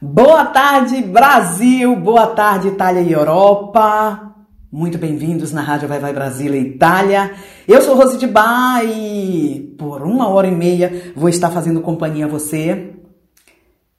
[0.00, 1.96] Boa tarde, Brasil!
[1.96, 4.34] Boa tarde, Itália e Europa!
[4.70, 7.32] Muito bem-vindos na Rádio Vai Vai Brasil e Itália.
[7.66, 12.26] Eu sou Rose de Bar e por uma hora e meia vou estar fazendo companhia
[12.26, 12.92] a você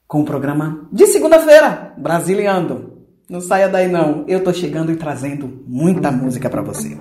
[0.06, 2.98] com o programa de segunda-feira, Brasiliando.
[3.28, 6.96] Não saia daí não, eu tô chegando e trazendo muita música para você.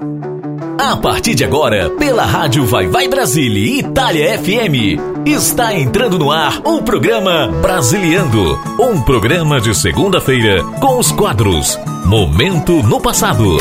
[0.79, 6.31] A partir de agora, pela Rádio Vai Vai Brasília e Itália FM, está entrando no
[6.31, 8.59] ar o programa Brasiliando.
[8.79, 13.57] Um programa de segunda-feira com os quadros Momento no Passado,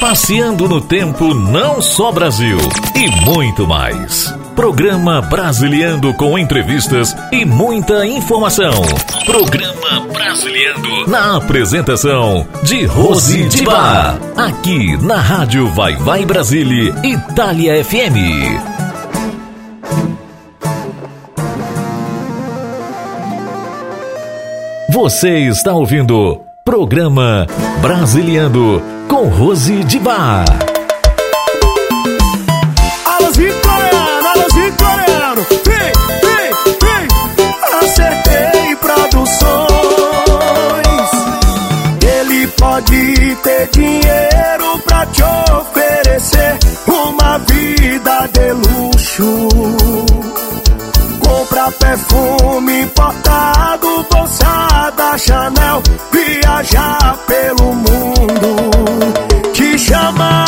[0.00, 2.58] Passeando no Tempo Não Só Brasil
[2.96, 4.45] e muito mais.
[4.56, 8.72] Programa Brasiliando com entrevistas e muita informação.
[9.26, 14.18] Programa Brasiliando na apresentação de Rose de Bar.
[14.34, 18.16] Aqui na Rádio Vai Vai Brasília, Itália FM.
[24.90, 27.46] Você está ouvindo Programa
[27.82, 30.75] Brasiliando com Rose de Bar.
[43.36, 49.48] Ter dinheiro pra te oferecer uma vida de luxo.
[51.20, 60.45] Compra perfume importado, bolsa da Chanel, viajar pelo mundo, te chamar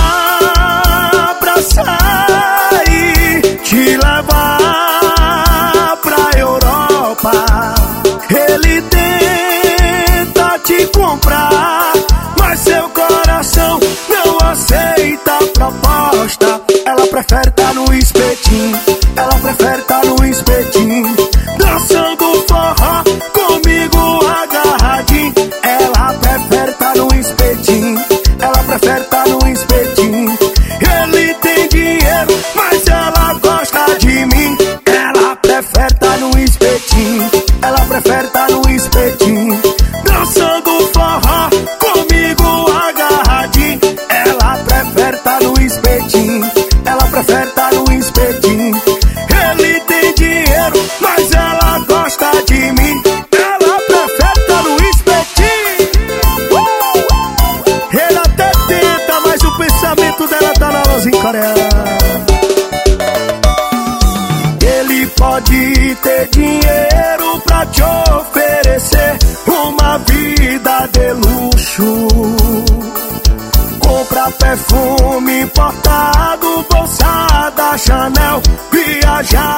[14.68, 16.60] aceita a proposta.
[16.84, 18.78] Ela prefere tá no espetinho,
[19.16, 20.17] ela prefere tá no
[79.22, 79.57] viajar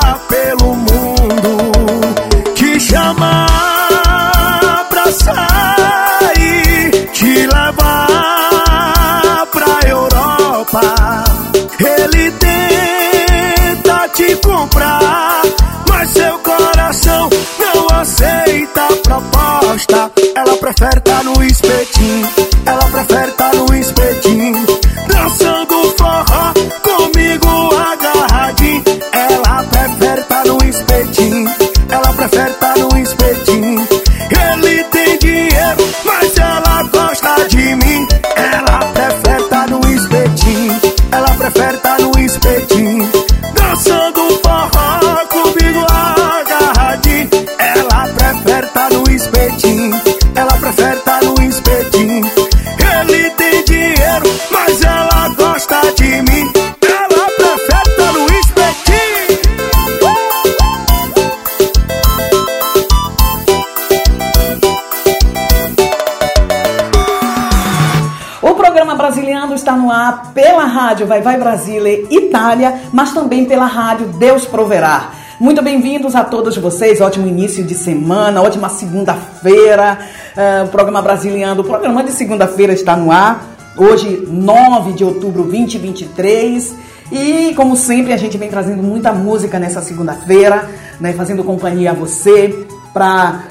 [70.91, 75.13] rádio Vai Vai Brasília Itália, mas também pela rádio Deus Proverá.
[75.39, 79.99] Muito bem-vindos a todos vocês, ótimo início de semana, ótima segunda-feira.
[80.37, 83.47] Ah, o programa Brasiliano, o programa de segunda-feira está no ar.
[83.77, 86.75] Hoje, 9 de outubro de 2023.
[87.13, 90.69] E, como sempre, a gente vem trazendo muita música nessa segunda-feira,
[90.99, 93.45] né, fazendo companhia a você para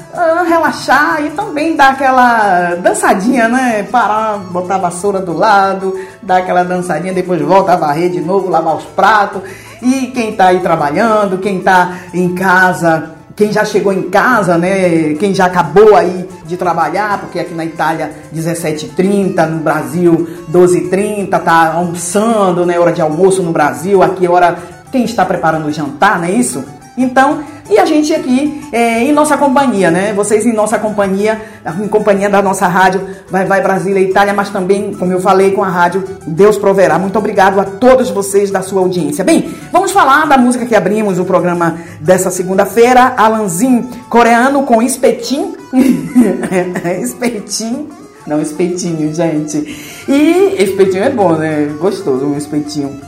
[0.47, 3.83] relaxar e também dar aquela dançadinha, né?
[3.83, 8.49] Parar, botar a vassoura do lado, dar aquela dançadinha, depois volta a varrer de novo,
[8.49, 9.41] lavar os pratos.
[9.81, 15.13] E quem tá aí trabalhando, quem tá em casa, quem já chegou em casa, né?
[15.19, 21.73] Quem já acabou aí de trabalhar, porque aqui na Itália 17h30, no Brasil 12h30, tá
[21.73, 22.77] almoçando, né?
[22.77, 24.57] Hora de almoço no Brasil, aqui é hora
[24.91, 26.65] quem está preparando o jantar, não é isso?
[26.99, 30.11] Então, e a gente aqui é, em nossa companhia, né?
[30.11, 31.39] Vocês em nossa companhia,
[31.81, 35.63] em companhia da nossa rádio Vai Vai Brasília Itália, mas também, como eu falei, com
[35.63, 36.99] a rádio Deus Proverá.
[36.99, 39.23] Muito obrigado a todos vocês da sua audiência.
[39.23, 45.53] Bem, vamos falar da música que abrimos o programa dessa segunda-feira, Alanzin, coreano com espetim.
[47.01, 47.87] espetim.
[48.27, 50.03] Não, espetinho, gente.
[50.07, 51.73] E espetinho é bom, né?
[51.79, 52.99] Gostoso um espetinho.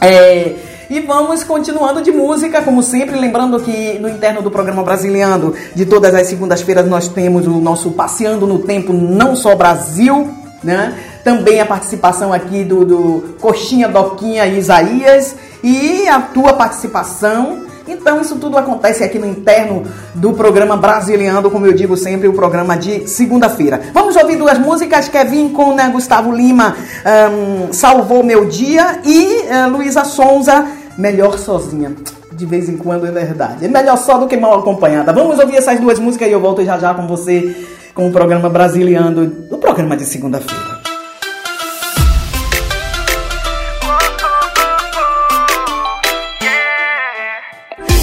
[0.00, 0.56] É,
[0.90, 5.86] e vamos continuando de música, como sempre, lembrando que no interno do programa Brasiliano, de
[5.86, 10.28] todas as segundas-feiras, nós temos o nosso Passeando no Tempo Não Só Brasil,
[10.64, 10.98] né?
[11.22, 17.70] Também a participação aqui do, do Coxinha, Doquinha e Isaías e a tua participação.
[17.86, 19.84] Então, isso tudo acontece aqui no interno
[20.14, 23.80] do programa Brasiliano, como eu digo sempre, o programa de segunda-feira.
[23.92, 26.76] Vamos ouvir duas músicas: Kevin com né, Gustavo Lima,
[27.32, 30.66] um, Salvou Meu Dia, e uh, Luísa Sonza,
[31.00, 31.94] melhor sozinha.
[32.32, 33.64] De vez em quando é verdade.
[33.64, 35.12] É melhor só do que mal acompanhada.
[35.12, 37.56] Vamos ouvir essas duas músicas e eu volto já já com você
[37.94, 40.80] com o programa Brasiliano, o programa de segunda-feira.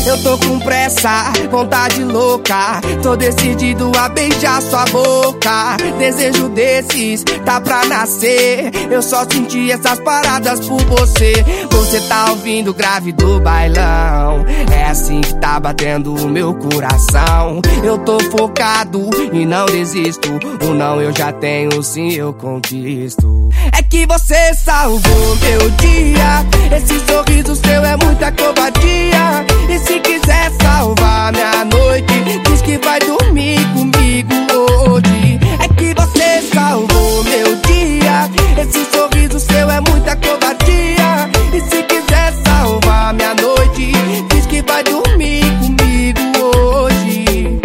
[0.06, 2.82] Eu tô com pressa, vontade louca.
[3.02, 5.78] Tô decidido a beijar sua boca.
[5.98, 8.70] Desejo desses, tá pra nascer.
[8.92, 11.34] Eu só senti essas paradas por você.
[11.72, 14.46] Você tá ouvindo grave do bailão.
[14.70, 17.62] É assim que tá batendo o meu coração.
[17.82, 20.28] Eu tô focado e não desisto.
[20.70, 23.50] O não eu já tenho, sim eu conquisto.
[23.72, 26.46] É que você salvou meu dia.
[26.76, 29.46] Esse sorriso seu é muita covardia.
[29.70, 35.40] E se quiser salvar minha noite, diz que vai dormir comigo hoje.
[35.64, 38.30] É que você salvou meu dia.
[38.62, 41.30] Esse sorriso seu é muita covardia.
[41.54, 43.92] E se quiser salvar minha noite,
[44.32, 46.20] diz que vai dormir comigo
[46.56, 47.60] hoje.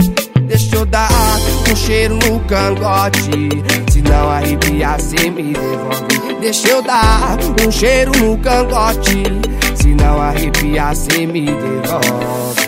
[0.47, 1.11] Deixa eu dar
[1.71, 3.49] um cheiro no cangote.
[3.91, 6.41] Se não arrepiar, cê me devolve.
[6.41, 9.23] Deixa eu dar um cheiro no cangote.
[9.77, 12.62] Se não arrepiar, cê me devolve.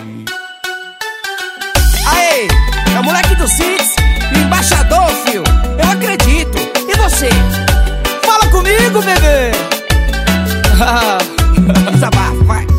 [3.05, 3.95] Moleque do Six,
[4.35, 5.45] embaixador, fio.
[5.79, 6.59] Eu acredito.
[6.89, 7.29] E você?
[8.25, 9.53] Fala comigo, bebê.
[11.93, 12.74] Desabafa, vai.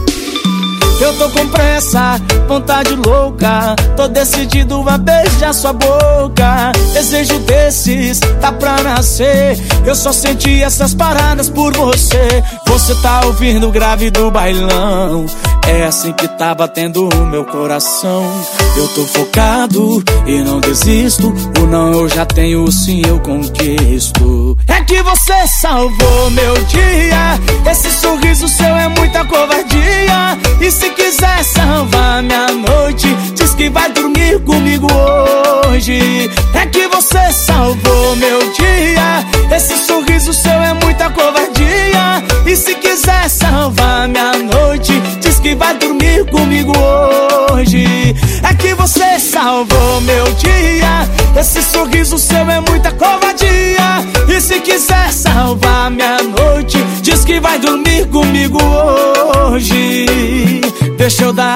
[1.00, 3.76] Eu tô com pressa, vontade louca.
[3.98, 6.72] Tô decidido a beijar sua boca.
[6.94, 9.58] Desejo desses, tá pra nascer.
[9.86, 12.44] Eu só senti essas paradas por você.
[12.68, 15.26] Você tá ouvindo o grave do bailão.
[15.68, 18.24] É assim que tá batendo o meu coração.
[18.78, 21.34] Eu tô focado e não desisto.
[21.60, 24.58] O não eu já tenho, o sim eu conquisto.
[24.68, 27.40] É que você salvou meu dia.
[27.70, 30.38] Esse sorriso seu é muita covardia.
[30.62, 36.30] E se quiser salvar minha noite, diz que vai dormir comigo hoje.
[36.54, 39.56] É que você salvou meu dia.
[39.56, 42.24] Esse sorriso seu é muita covardia.
[42.46, 44.94] E se quiser salvar minha noite,
[45.46, 46.72] que vai dormir comigo
[47.52, 47.86] hoje.
[48.42, 51.40] É que você salvou meu dia.
[51.40, 54.04] Esse sorriso seu é muita covardia.
[54.28, 58.58] E se quiser salvar minha noite, diz que vai dormir comigo
[59.46, 60.08] hoje.
[60.98, 61.56] Deixa eu dar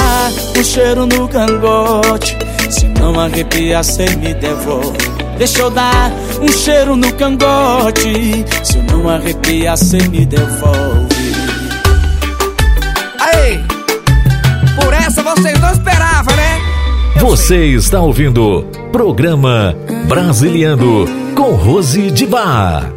[0.56, 2.38] um cheiro no cangote.
[2.70, 5.00] Se não arrepia, cê me devolve.
[5.40, 8.46] Deixa eu dar um cheiro no cangote.
[8.64, 11.09] Se não arrepia, cê me devolve.
[15.10, 16.60] Essa vocês não esperavam, né?
[17.20, 19.76] Você está ouvindo Programa
[20.08, 22.94] Brasiliano com Rose de Bar.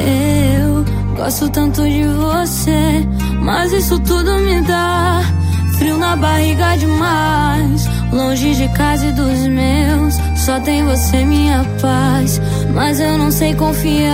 [0.00, 0.84] Eu
[1.14, 3.06] gosto tanto de você,
[3.40, 5.22] mas isso tudo me dá
[5.78, 7.97] frio na barriga demais.
[8.12, 12.40] Longe de casa e dos meus, só tem você, minha paz.
[12.74, 14.08] Mas eu não sei confiar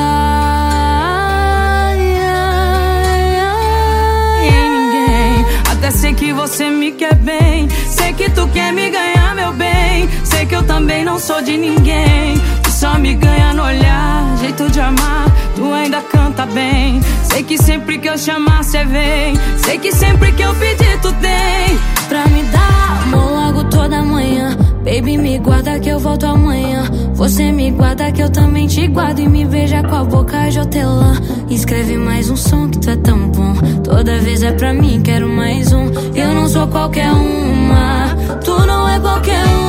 [4.42, 5.46] em ninguém.
[5.70, 7.68] Até sei que você me quer bem.
[7.88, 10.08] Sei que tu quer me ganhar, meu bem.
[10.24, 12.40] Sei que eu também não sou de ninguém.
[12.64, 15.26] Tu só me ganha no olhar, jeito de amar.
[15.54, 17.00] Tu ainda canta bem.
[17.22, 19.38] Sei que sempre que eu chamar, cê vem.
[19.56, 21.78] Sei que sempre que eu pedir, tu tem.
[22.08, 24.56] Pra me dar amor jogo toda manhã.
[24.84, 26.84] Baby, me guarda que eu volto amanhã.
[27.14, 29.20] Você me guarda que eu também te guardo.
[29.20, 31.14] E me veja com a boca de hortelã.
[31.48, 33.54] Escreve mais um som que tu é tão bom.
[33.82, 35.86] Toda vez é pra mim, quero mais um.
[36.14, 38.08] Eu não sou qualquer uma.
[38.44, 39.64] Tu não é qualquer um.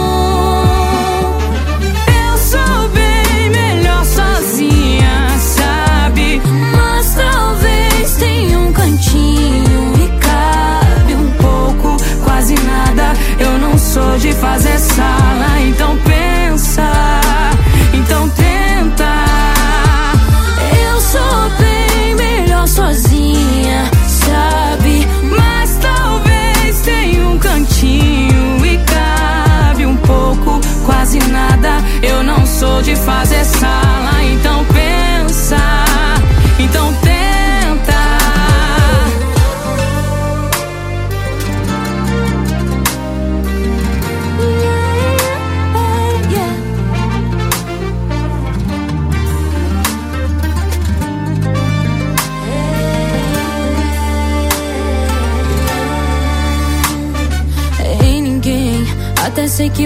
[2.31, 6.41] Eu sou bem melhor sozinha, sabe?
[6.75, 9.93] Mas talvez tem um cantinho.
[10.03, 13.13] E cabe um pouco, quase nada.
[13.39, 16.83] Eu não cansou de fazer sala, então pensa,
[17.93, 19.05] então tenta.
[20.85, 25.07] Eu sou bem melhor sozinha, sabe?
[25.37, 31.81] Mas talvez tenha um cantinho e cabe um pouco, quase nada.
[32.01, 34.04] Eu não sou de fazer sala.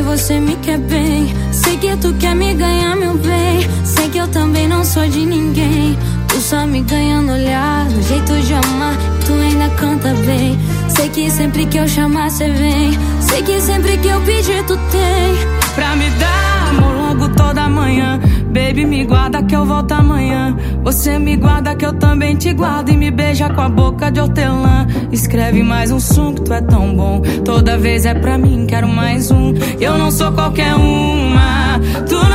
[0.09, 1.31] Você me quer bem.
[1.51, 3.59] Sei que tu quer me ganhar, meu bem.
[3.85, 5.97] Sei que eu também não sou de ninguém.
[6.27, 8.97] Tu só me ganha no olhar, no jeito de amar.
[9.25, 10.57] Tu ainda canta bem.
[10.87, 12.97] Sei que sempre que eu chamar, cê vem.
[13.21, 15.35] Sei que sempre que eu pedir, tu tem.
[15.75, 18.19] Pra me dar amor logo toda manhã.
[18.49, 20.57] Baby, me guarda que eu volto amanhã.
[20.83, 22.89] Você me guarda que eu também te guardo.
[22.89, 24.87] E me beija com a boca de hortelã.
[25.11, 27.21] Escreve mais um som que tu é tão bom.
[27.45, 29.53] Toda vez é pra mim, quero mais um.
[29.79, 31.79] Eu não sou qualquer uma.
[32.07, 32.28] Tu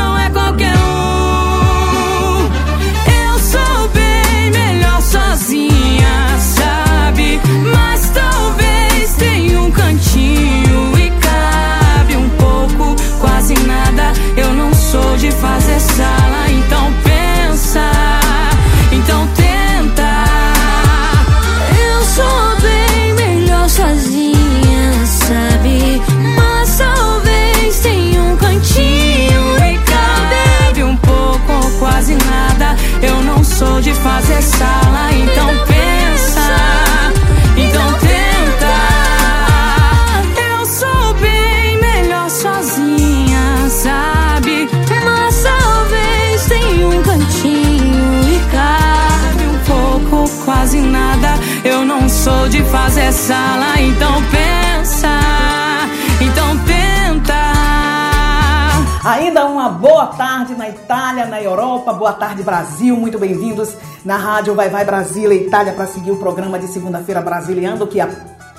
[62.05, 66.59] boa tarde Brasil, muito bem-vindos na rádio Vai Vai Brasília Itália para seguir o programa
[66.59, 67.99] de segunda-feira brasiliano que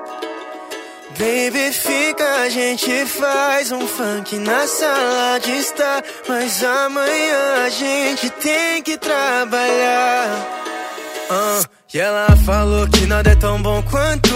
[1.19, 6.05] Baby, fica, a gente faz um funk na sala de estar.
[6.29, 10.47] Mas amanhã a gente tem que trabalhar.
[11.31, 11.63] Ah,
[11.97, 14.29] e ela falou que nada é tão bom quanto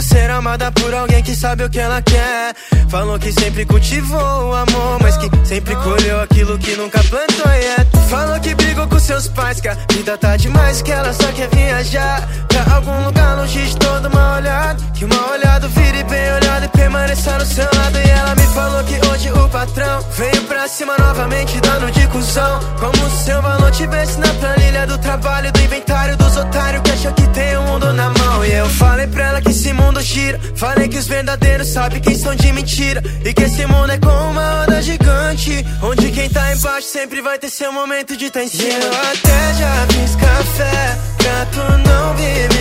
[0.00, 2.54] ser amada por alguém que sabe o que ela quer.
[2.88, 7.50] Falou que sempre cultivou o amor, mas que sempre colheu aquilo que nunca plantou.
[7.50, 7.84] Yeah.
[8.08, 11.48] Falou que brigou com seus pais, que a vida tá demais, que ela só quer
[11.48, 14.82] viajar pra algum lugar longe de todo mal olhado.
[14.92, 17.98] Que o mal olhado vire bem olhado e permaneça no seu lado.
[17.98, 22.60] E ela me falou que hoje o patrão veio pra cima novamente, dando de cuzão.
[22.78, 27.07] Como se seu valor tivesse na planilha do trabalho, do inventário dos otários que acham
[27.12, 28.44] que tem o mundo na mão.
[28.44, 30.38] E eu falei pra ela que esse mundo gira.
[30.54, 33.02] Falei que os verdadeiros sabem quem são de mentira.
[33.24, 35.64] E que esse mundo é como uma onda gigante.
[35.82, 38.68] Onde quem tá embaixo sempre vai ter seu momento de tá em cima.
[38.68, 42.57] E eu até já fiz café pra tu não vir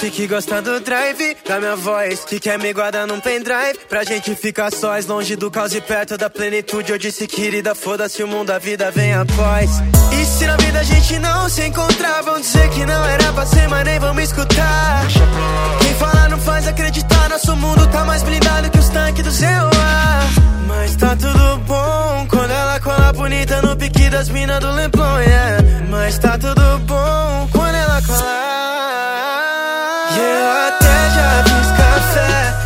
[0.00, 2.24] disse que gosta do drive da minha voz.
[2.24, 6.16] Que quer me guardar num pendrive pra gente ficar sós, longe do caos e perto
[6.16, 6.90] da plenitude.
[6.90, 9.70] Eu disse, querida, foda-se o mundo, a vida vem após.
[10.18, 13.44] E se na vida a gente não se encontrar, vão dizer que não era pra
[13.44, 15.06] ser, mas nem vão me escutar.
[15.82, 19.70] Quem fala não faz acreditar, nosso mundo tá mais blindado que os tanques do ZOA.
[20.66, 25.62] Mas tá tudo bom quando ela cola bonita no pique das minas do Leblon, yeah.
[25.90, 28.79] Mas tá tudo bom quando ela cola.
[32.12, 32.59] Fiz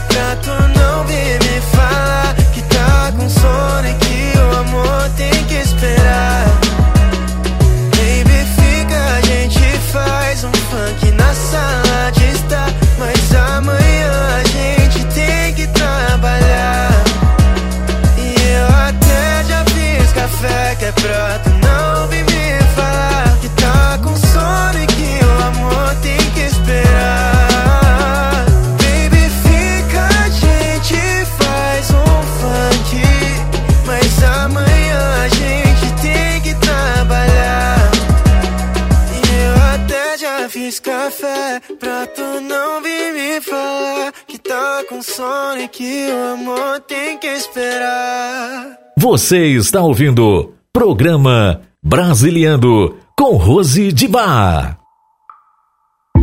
[45.58, 48.78] e que o amor tem que esperar.
[48.99, 54.78] Você está ouvindo Programa Brasiliando com Rose de Bar.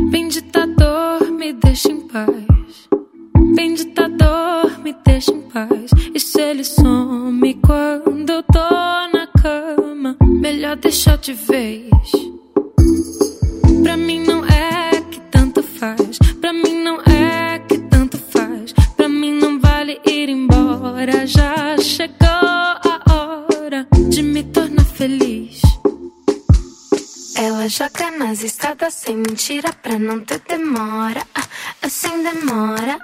[0.10, 2.90] Bendita dor, me deixa em paz.
[3.56, 5.92] Bendita dor, me deixa em paz.
[6.14, 11.92] E se ele some quando eu tô na cama, melhor deixar de vez.
[13.84, 16.18] Pra mim não é que tanto faz.
[16.40, 17.41] Pra mim não é
[19.82, 21.25] vale ir embora.
[21.25, 25.62] Já chegou a hora de me tornar feliz.
[27.36, 31.25] Ela joga nas estradas sem mentira pra não ter demora.
[31.90, 33.00] Sem demora.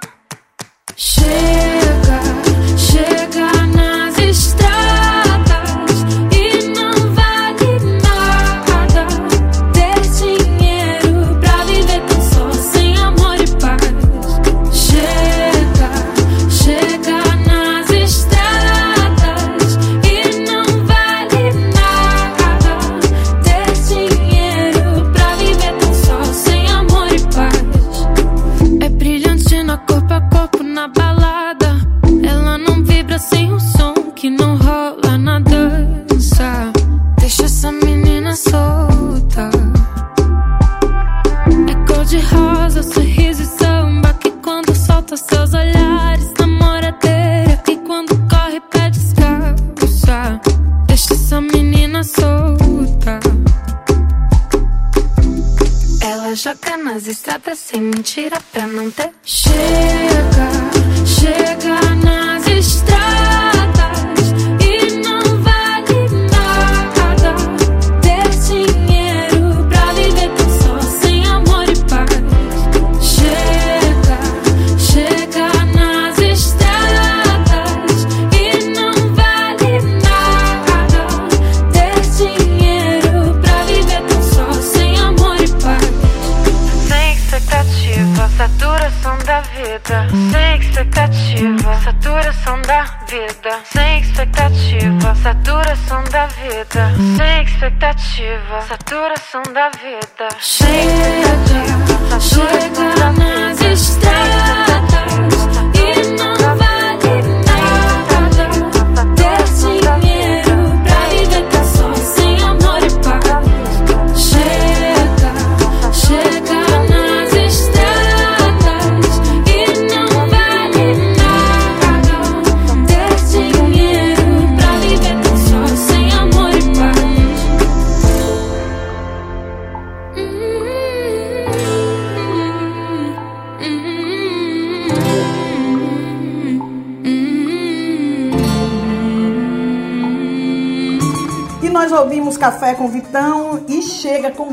[0.96, 2.20] Chega,
[2.76, 3.77] chega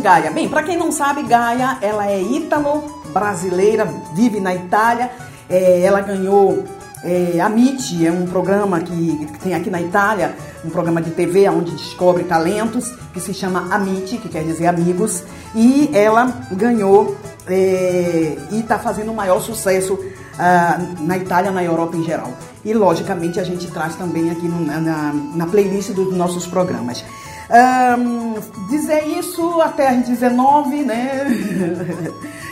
[0.06, 0.30] Gaia.
[0.30, 5.10] Bem, para quem não sabe, Gaia, ela é ítalo-brasileira, vive na Itália.
[5.50, 6.64] É, ela ganhou
[7.04, 11.50] é, a MIT, é um programa que, tem aqui na Itália, um programa de TV
[11.50, 15.24] onde descobre talentos, que se chama Amite, que quer dizer amigos.
[15.56, 19.98] E ela ganhou é, e está fazendo o maior sucesso
[20.38, 22.32] ah, na Itália, na Europa em geral.
[22.64, 27.04] E logicamente a gente traz também aqui no- na, na playlist dos nossos programas.
[27.50, 28.36] Ahn,
[28.70, 31.28] dizer isso até às 19, né?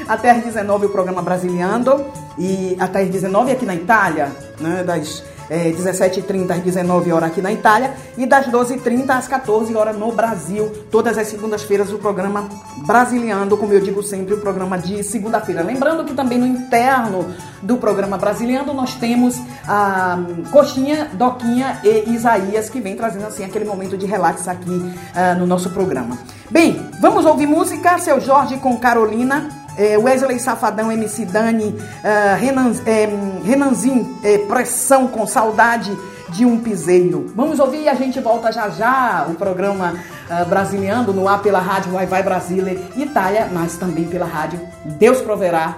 [0.07, 2.05] até às 19 o programa Brasiliando
[2.37, 4.83] e até às 19 aqui na Itália, né?
[4.83, 9.97] Das é, 17h30 às 19 horas aqui na Itália e das 12h30 às 14 horas
[9.97, 10.71] no Brasil.
[10.91, 12.47] Todas as segundas-feiras o programa
[12.85, 15.63] Brasiliando, como eu digo sempre, o programa de segunda-feira.
[15.63, 20.19] Lembrando que também no interno do programa Brasiliando nós temos a
[20.51, 25.45] Coxinha, Doquinha e Isaías que vem trazendo assim aquele momento de relax aqui ah, no
[25.45, 26.17] nosso programa.
[26.49, 29.62] Bem, vamos ouvir música, seu Jorge com Carolina.
[29.77, 33.09] É, Wesley Safadão, MC Dani, ah, Renan, é,
[33.43, 35.95] Renanzinho, é, Pressão com Saudade
[36.29, 37.31] de um Piseiro.
[37.35, 39.95] Vamos ouvir e a gente volta já já o programa
[40.29, 45.21] ah, Brasiliando no ar pela rádio Vai Vai Brasília Itália, mas também pela rádio Deus
[45.21, 45.77] Proverá.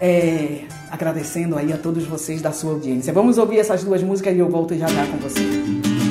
[0.00, 3.14] É, agradecendo aí a todos vocês da sua audiência.
[3.14, 6.01] Vamos ouvir essas duas músicas e eu volto já já com você.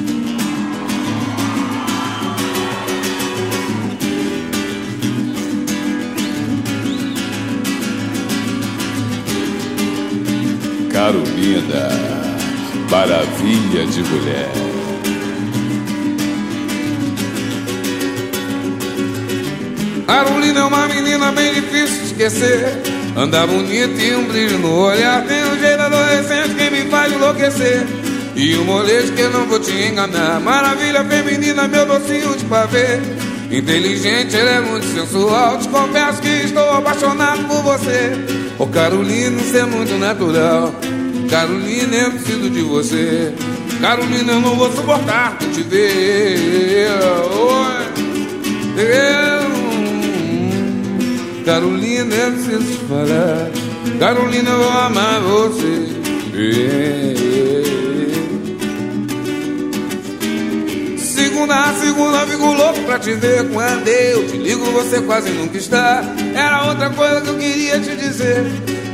[11.02, 11.90] Carolina,
[12.92, 14.52] maravilha de mulher.
[20.06, 22.84] Carolina é uma menina bem difícil de esquecer.
[23.18, 25.26] Anda bonito e um brilho no olhar.
[25.26, 27.84] Tem um jeito adolescente que me faz enlouquecer.
[28.36, 30.40] E um molejo que eu não vou te enganar.
[30.40, 33.00] Maravilha feminina, meu docinho de pavê.
[33.50, 35.58] Inteligente, ele é muito sensual.
[35.58, 38.12] Te confesso que estou apaixonado por você.
[38.60, 40.72] Ô oh, Carolina, isso é muito natural
[41.32, 43.34] Carolina, eu preciso de você
[43.82, 46.90] Carolina, eu não vou suportar te ver
[47.34, 47.82] Oi,
[48.78, 49.52] eu
[51.46, 53.50] Carolina, eu preciso falar.
[54.00, 55.88] Carolina, eu vou amar você.
[61.42, 63.50] Segunda a segunda, fico louco pra te ver.
[63.50, 66.04] Quando eu te ligo, você quase nunca está.
[66.36, 68.46] Era outra coisa que eu queria te dizer.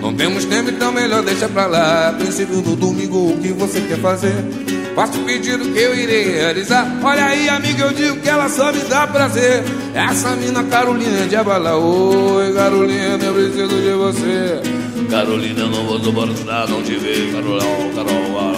[0.01, 2.15] Não temos tempo, então melhor deixa pra lá.
[2.17, 4.33] Princípio do domingo, o que você quer fazer?
[4.95, 6.89] Faço o pedido que eu irei realizar.
[7.03, 9.61] Olha aí, amigo, eu digo que ela só me dá prazer.
[9.93, 11.75] Essa mina Carolina de abala.
[11.75, 14.61] Oi, Carolina, eu preciso de você.
[15.09, 17.29] Carolina, eu não vou suportar não te ver.
[17.33, 18.56] Carol, Carol, Carol.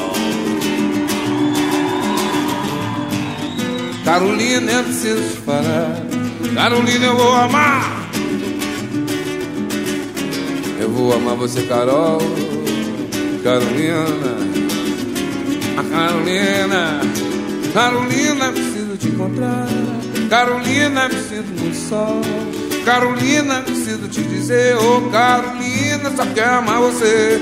[4.09, 6.01] Carolina, eu preciso te falar.
[6.55, 8.09] Carolina, eu vou amar.
[10.79, 12.17] Eu vou amar você, Carol.
[13.43, 14.35] Carolina.
[15.91, 17.01] Carolina,
[17.71, 19.67] Carolina, preciso te encontrar.
[20.27, 22.21] Carolina, preciso do sol.
[22.83, 27.39] Carolina, preciso te dizer, oh Carolina, só quero amar você.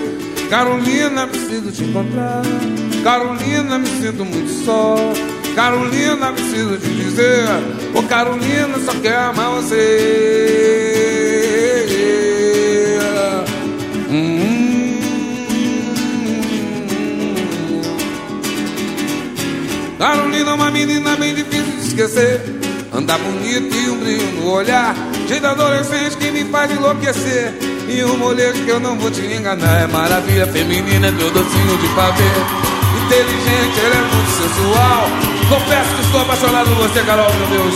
[0.50, 2.42] Carolina, preciso te encontrar.
[3.06, 4.98] Carolina, me sinto muito só.
[5.58, 7.48] Carolina, preciso te dizer,
[7.96, 9.88] oh Carolina, só quero amar você.
[19.98, 22.40] Carolina é uma menina bem difícil de esquecer.
[22.94, 24.96] Anda bonita e um brilho no olhar.
[25.28, 27.52] Jeito adolescente que me faz enlouquecer.
[27.90, 29.82] E um molejo que eu não vou te enganar.
[29.82, 32.67] É maravilha feminina, meu docinho de pavê
[33.08, 35.08] Inteligente, ela é muito sensual.
[35.48, 37.74] Confesso que estou apaixonado por você, Carol, meu Deus.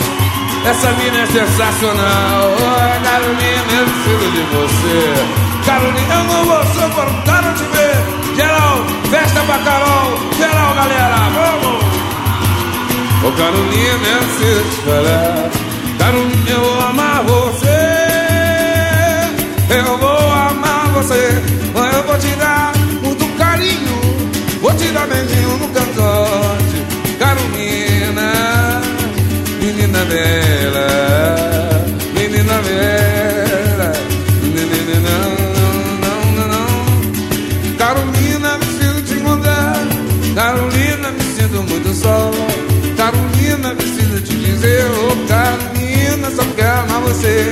[0.66, 2.52] Essa mina é sensacional.
[2.54, 5.24] Oh, Carolina, eu preciso de você.
[5.64, 7.96] Carolina, eu não vou suportar não te ver.
[8.36, 10.18] Geral, festa pra Carol.
[10.36, 11.82] Geral, galera, vamos!
[13.24, 15.50] Ô oh, Carolina, eu preciso te falar.
[15.98, 17.80] Carolina, eu vou amar você.
[19.70, 21.42] Eu vou amar você.
[21.74, 22.81] Eu vou te dar
[24.94, 26.78] Dar beijinho no cangote
[27.18, 28.80] Carolina,
[29.60, 30.86] menina bela
[32.14, 33.92] Menina bela
[34.42, 35.70] Menina, não,
[36.04, 39.76] não, não, não Carolina, preciso te encontrar
[40.34, 42.30] Carolina, me sinto muito só
[43.02, 47.50] Carolina, preciso te dizer, oh Carolina, só quero amar você.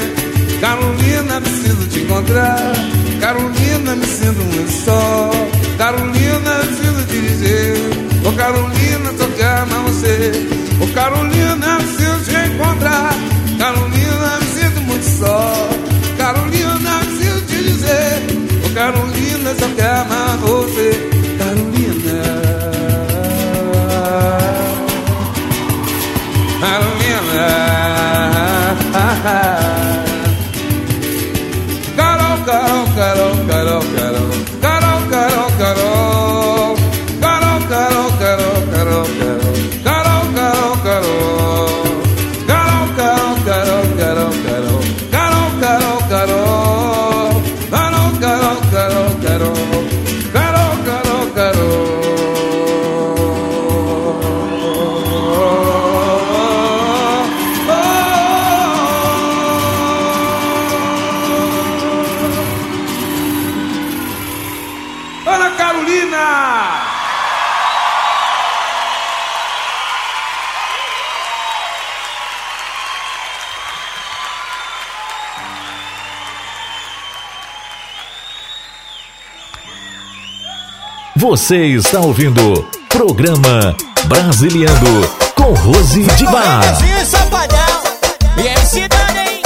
[0.61, 2.73] Carolina, preciso te encontrar.
[3.21, 5.31] Carolina, me sinto muito só.
[5.77, 6.90] Carolina, preciso
[7.51, 7.77] te dizer,
[8.25, 10.33] oh Carolina, só quero amar você.
[10.81, 13.13] Oh Carolina, preciso te encontrar.
[13.59, 15.69] Carolina, me sinto muito só.
[16.17, 18.27] Carolina, preciso te dizer,
[18.65, 21.11] oh Carolina, só quero amar você.
[21.39, 22.61] Carolina.
[26.61, 27.70] Carol,
[81.31, 86.61] Você está ouvindo programa Brasiliano com Rose de Bar.
[88.37, 89.43] E MC Dani,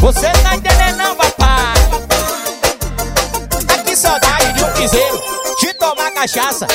[0.00, 1.74] Você tá entendendo papai?
[3.78, 5.20] Aqui saudade de um piseiro,
[5.60, 6.66] de tomar cachaça,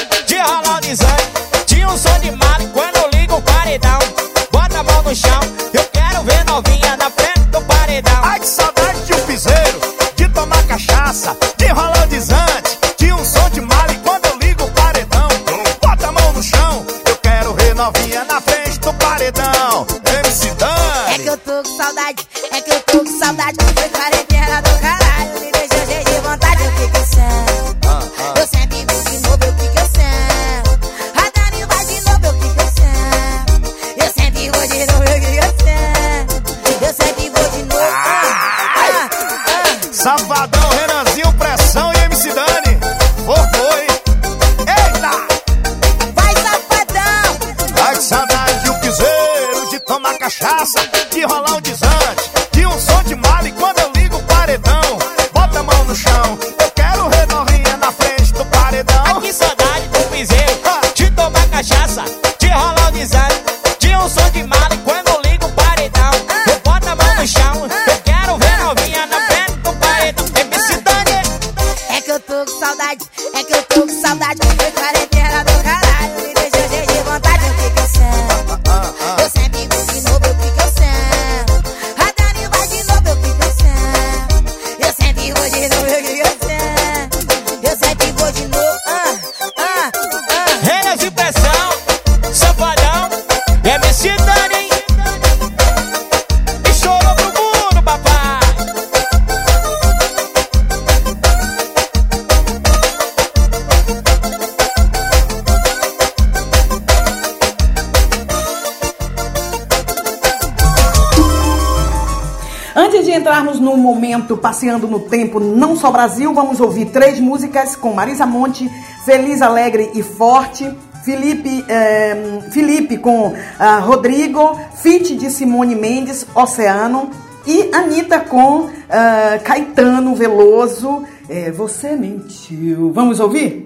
[114.38, 118.70] Passeando no Tempo Não Só Brasil, vamos ouvir três músicas com Marisa Monte,
[119.06, 120.72] Feliz, Alegre e Forte,
[121.04, 127.10] Felipe, eh, Felipe com ah, Rodrigo, Fit de Simone Mendes, Oceano
[127.46, 131.04] e Anitta com ah, Caetano Veloso.
[131.30, 132.92] Eh, você mentiu.
[132.94, 133.61] Vamos ouvir?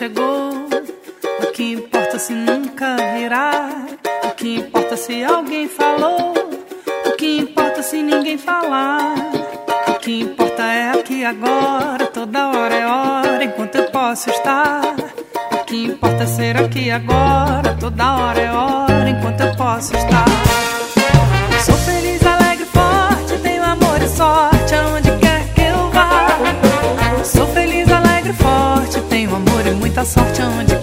[0.00, 0.39] chegou.
[30.00, 30.79] muita sorte onde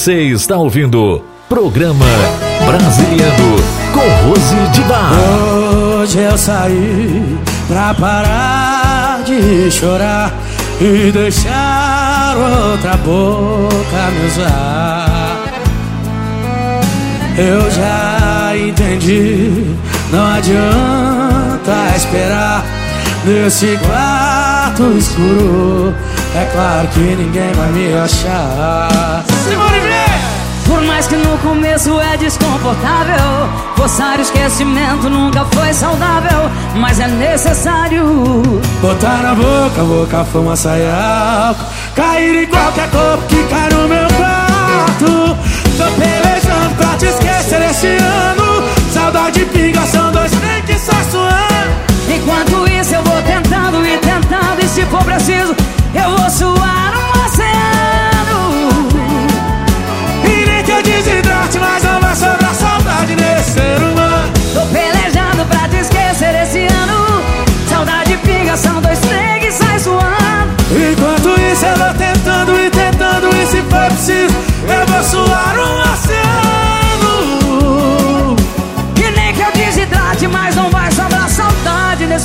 [0.00, 2.06] Você está ouvindo Programa
[2.64, 3.56] Brasiliano
[3.92, 5.12] com Rose de Bar.
[6.00, 10.32] Hoje eu saí pra parar de chorar
[10.80, 15.38] e deixar outra boca me usar.
[17.36, 19.76] Eu já entendi,
[20.10, 22.64] não adianta esperar
[23.26, 25.94] nesse quarto escuro.
[26.34, 29.29] É claro que ninguém vai me achar
[31.42, 33.48] começo é desconfortável.
[33.76, 38.42] Forçar o esquecimento nunca foi saudável, mas é necessário.
[38.80, 44.08] Botar na boca, boca, fumaça e álcool Cair em qualquer corpo que cai no meu
[44.16, 45.36] quarto
[45.76, 51.70] Tô pelejando pra te esquecer esse ano Saudade pinga, são dois trem que só suando
[52.08, 52.69] Enquanto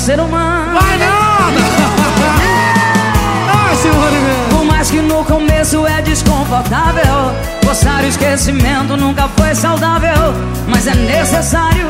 [0.06, 0.80] ser humano.
[0.80, 1.60] Vai nada!
[3.48, 9.56] Ai, Simone Mendes Por mais que no começo é desconfortável Forçar o esquecimento nunca foi
[9.56, 10.36] saudável
[10.68, 11.88] Mas é necessário.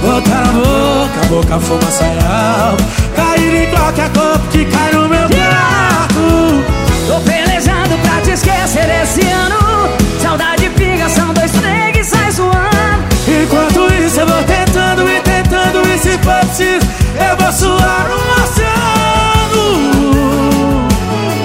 [0.00, 2.84] Botar na boca, boca, fumaça e álcool
[3.16, 6.64] Cair em qualquer corpo que cai no meu quarto
[7.08, 9.88] Tô pelejando pra te esquecer esse ano.
[10.22, 11.50] Saudade pinga, são dois
[11.92, 12.62] que sai suando.
[13.26, 16.91] Enquanto isso eu vou tentando e tentando E se for preciso
[17.52, 19.66] vou suar um oceano.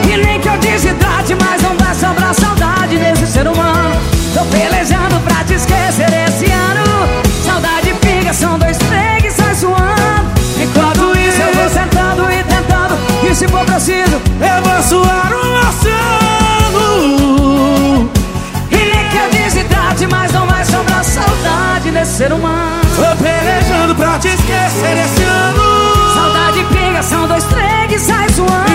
[0.09, 3.99] E nem que eu desidrate, mas não vai sobrar saudade nesse ser humano.
[4.33, 7.07] Tô pelejando pra te esquecer esse ano.
[7.45, 8.77] Saudade pinga, são dois
[9.35, 10.31] sai suando.
[10.61, 12.97] Enquanto isso eu vou sentando e tentando.
[13.29, 17.19] E se for preciso eu vou suar um oceano.
[18.71, 22.81] E nem que eu desidrate, mas não vai sobrar saudade nesse ser humano.
[22.95, 25.66] Tô pelejando pra te esquecer esse ano
[27.07, 27.43] São dois
[27.87, 28.69] que sai suando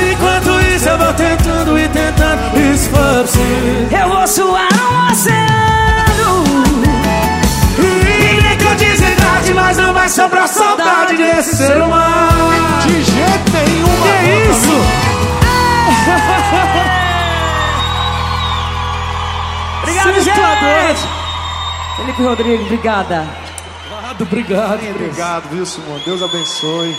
[0.00, 3.38] E enquanto isso eu vou tentando e tentando E preciso
[3.90, 6.44] Eu vou suar um oceano
[7.78, 12.52] E nem que eu desidrate, mas não vai sobrar saudade desse ser humano
[12.86, 14.74] De jeito nenhum, Que isso?
[19.82, 21.08] Obrigado, gente!
[21.96, 23.43] Felipe Rodrigues, obrigada.
[24.20, 26.02] Obrigado, obrigado Obrigado, viu, Simone?
[26.04, 26.94] Deus abençoe.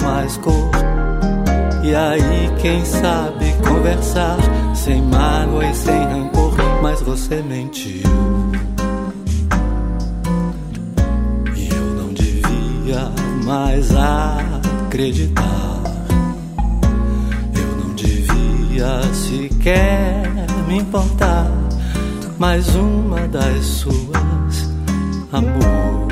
[0.00, 0.70] Mais cor.
[1.82, 4.36] E aí, quem sabe conversar
[4.74, 6.54] sem mágoa e sem rancor.
[6.82, 8.02] Mas você mentiu.
[11.56, 13.10] E eu não devia
[13.44, 15.82] mais acreditar.
[17.54, 21.50] Eu não devia sequer me importar.
[22.38, 24.70] Mais uma das suas,
[25.32, 26.05] amor.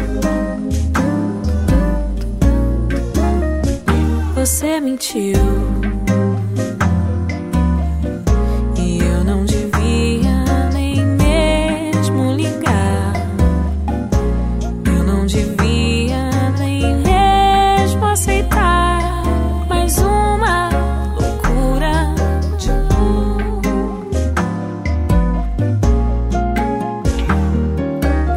[4.44, 5.40] Você mentiu.
[8.76, 13.14] E eu não devia nem mesmo ligar.
[14.84, 19.22] Eu não devia nem mesmo aceitar
[19.66, 20.68] mais uma
[21.18, 22.14] loucura
[22.58, 23.62] de amor.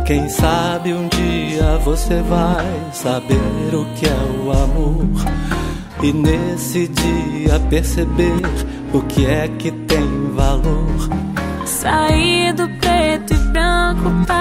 [0.06, 5.57] Quem sabe um dia você vai saber o que é o amor.
[6.02, 8.42] E nesse dia perceber
[8.94, 11.10] o que é que tem valor.
[11.66, 14.37] Sair do preto e branco para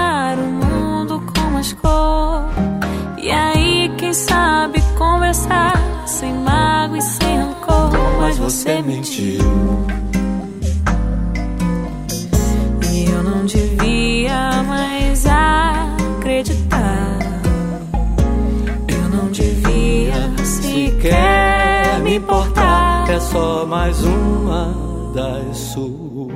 [23.31, 24.73] só mais uma
[25.13, 26.31] das suas.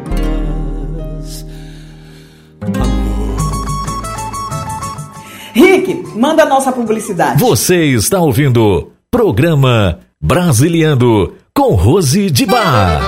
[5.53, 7.39] Rick, manda a nossa publicidade.
[7.39, 13.01] Você está ouvindo programa Brasiliando com Rose de Bar.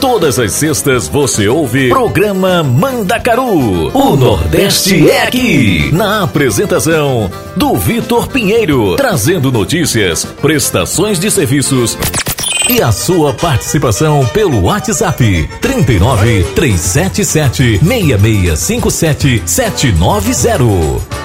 [0.00, 3.88] Todas as sextas você ouve programa Mandacaru.
[3.96, 5.90] O Nordeste é aqui.
[5.92, 11.96] Na apresentação do Vitor Pinheiro, trazendo notícias, prestações de serviços
[12.68, 21.23] e a sua participação pelo WhatsApp 39 377 6657 790.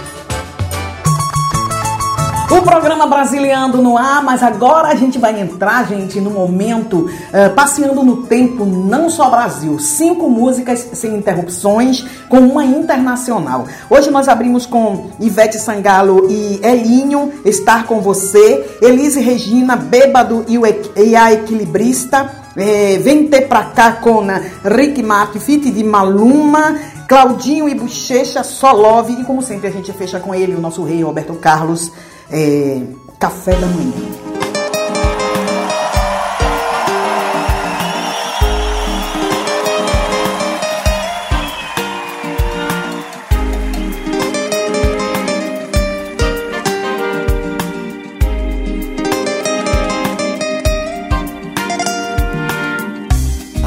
[2.52, 7.54] O programa Brasiliando no ar, mas agora a gente vai entrar, gente, no momento uh,
[7.54, 9.78] passeando no tempo, não só Brasil.
[9.78, 13.68] Cinco músicas sem interrupções, com uma internacional.
[13.88, 20.58] Hoje nós abrimos com Ivete Sangalo e Elinho, Estar com Você, Elise Regina, Bêbado e,
[21.00, 22.32] e a Equilibrista.
[22.58, 24.26] É, Vem ter pra cá com
[24.66, 26.76] Rick Martin, Fit de Maluma,
[27.08, 29.14] Claudinho e Bochecha, Solove.
[29.14, 31.92] E como sempre a gente fecha com ele, o nosso rei Roberto Carlos
[32.32, 32.82] é,
[33.20, 34.20] café da manhã.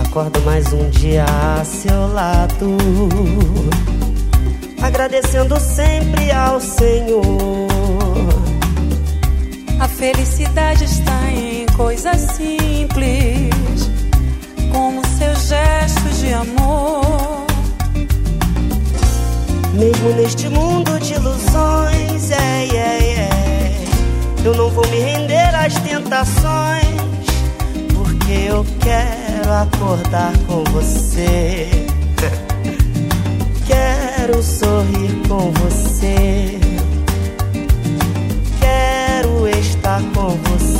[0.04, 2.76] Acordo mais um dia a seu lado,
[4.82, 7.71] agradecendo sempre ao Senhor
[10.02, 13.88] felicidade está em coisas simples,
[14.72, 17.46] como seus gestos de amor.
[19.74, 23.84] Mesmo neste mundo de ilusões, é, é, é,
[24.44, 27.28] eu não vou me render às tentações,
[27.94, 31.68] porque eu quero acordar com você.
[33.64, 36.71] Quero sorrir com você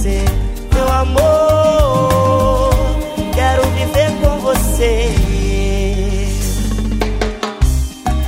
[0.03, 0.25] você,
[0.75, 2.75] meu amor.
[3.35, 5.09] Quero viver com você.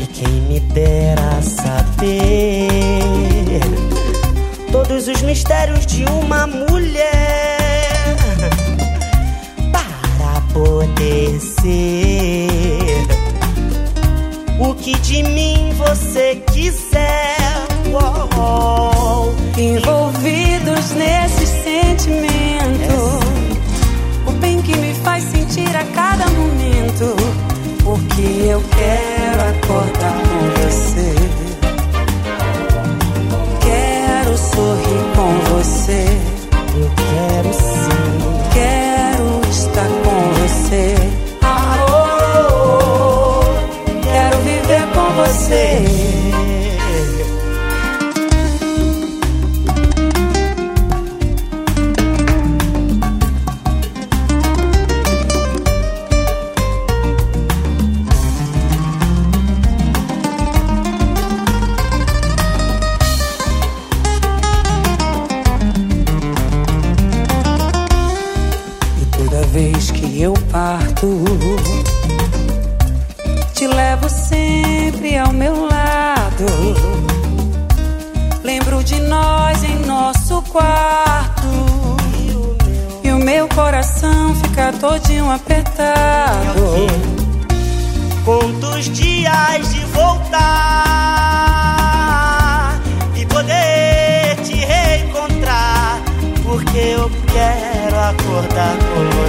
[0.01, 2.71] E quem me dera saber
[4.71, 7.14] todos os mistérios de uma mulher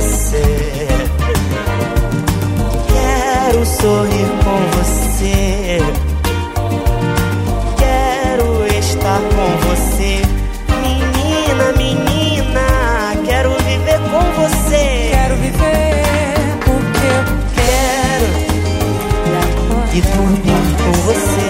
[0.06, 0.88] você
[2.88, 5.80] quero sorrir com você.
[7.78, 10.22] Quero estar com você.
[10.82, 15.10] Menina, menina, quero viver com você.
[15.12, 16.36] Quero viver
[16.66, 17.24] porque eu
[17.56, 18.28] quero.
[19.94, 21.50] E dormir com você.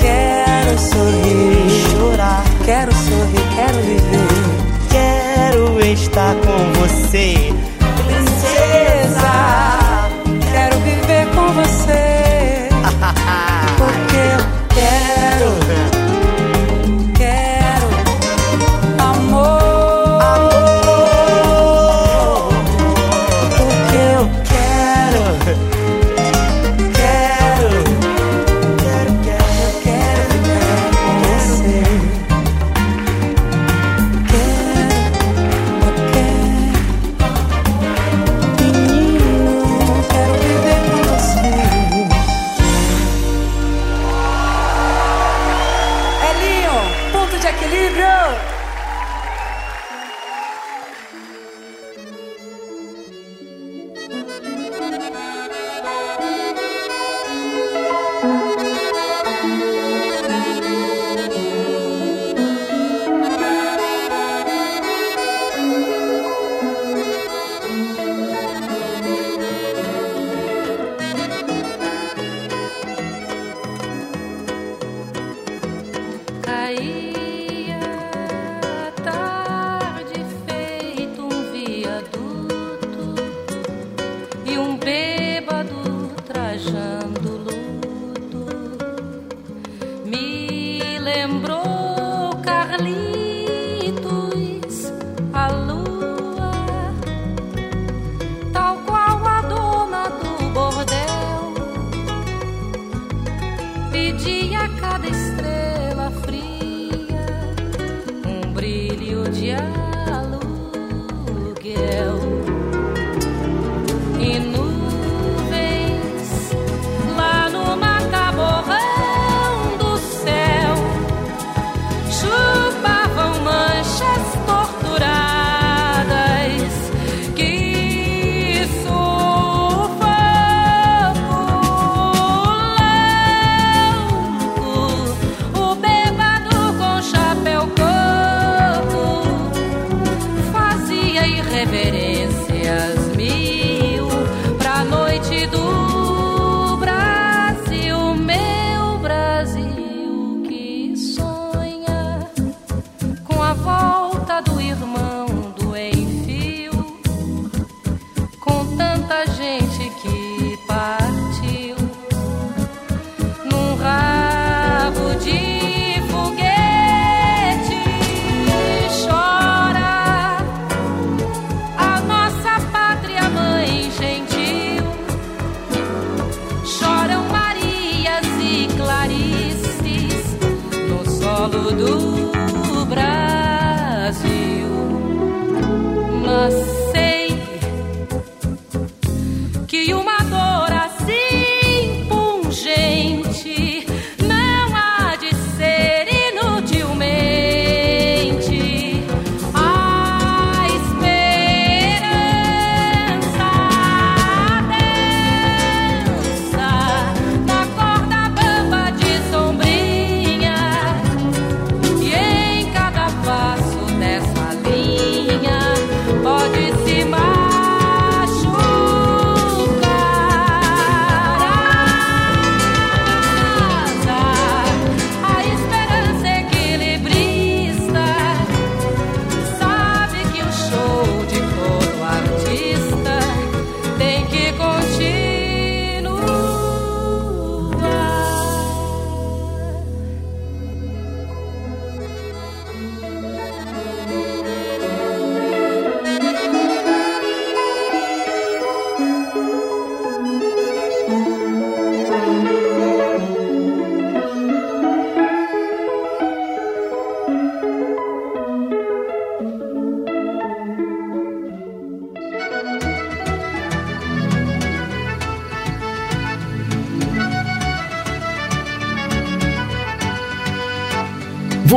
[0.00, 2.44] Quero sorrir e chorar.
[2.64, 4.48] Quero sorrir, quero viver.
[4.90, 7.47] Quero estar com você.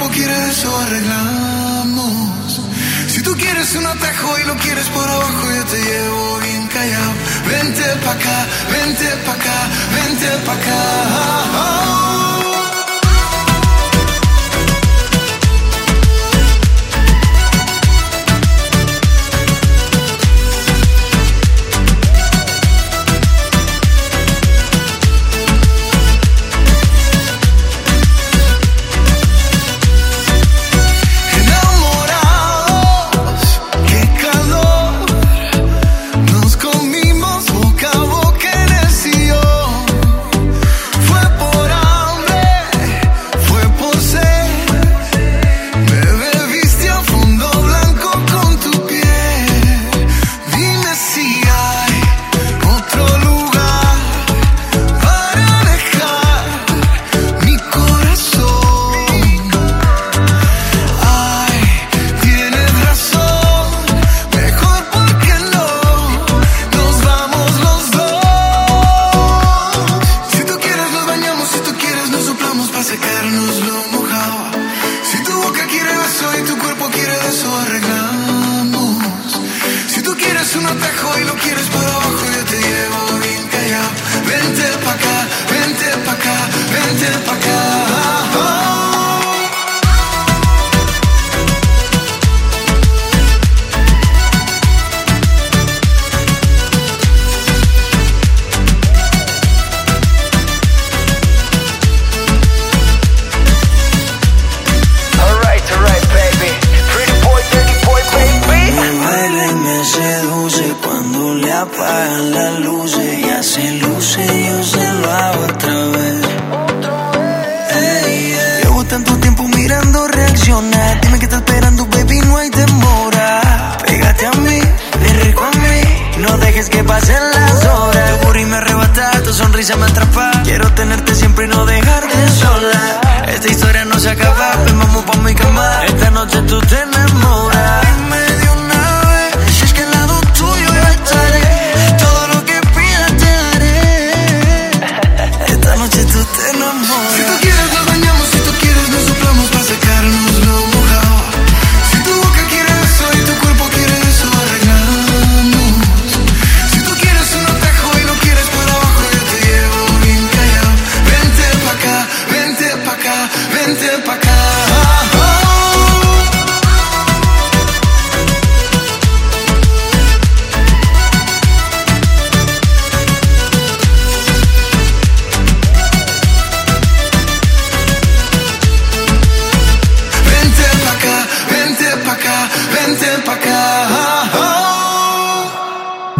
[0.00, 2.60] tiempo quieres eso arreglamos.
[3.08, 7.12] Si tú quieres un atajo y lo quieres por abajo, yo te llevo bien callado.
[7.48, 12.29] Vente pa' acá, vente pa' acá, vente pa' acá.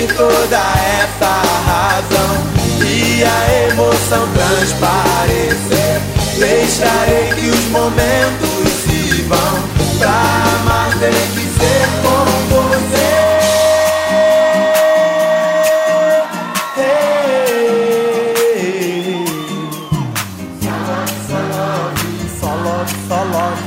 [0.00, 2.32] Despir toda essa razão
[2.86, 6.00] e a emoção transparecer.
[6.38, 10.10] Deixarei que os momentos se vão Pra
[10.60, 13.30] amar terei que ser com você.
[22.30, 23.58] Salad, salad,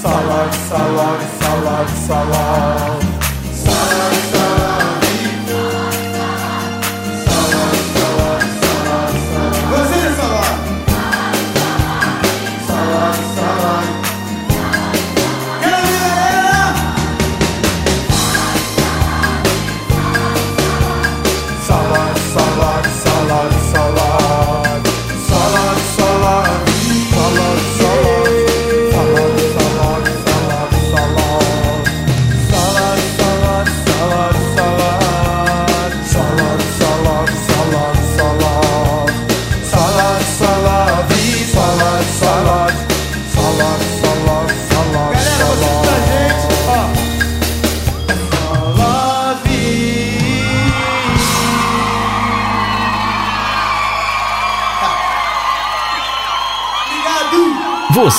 [0.00, 2.43] salad, salad, salad, salad,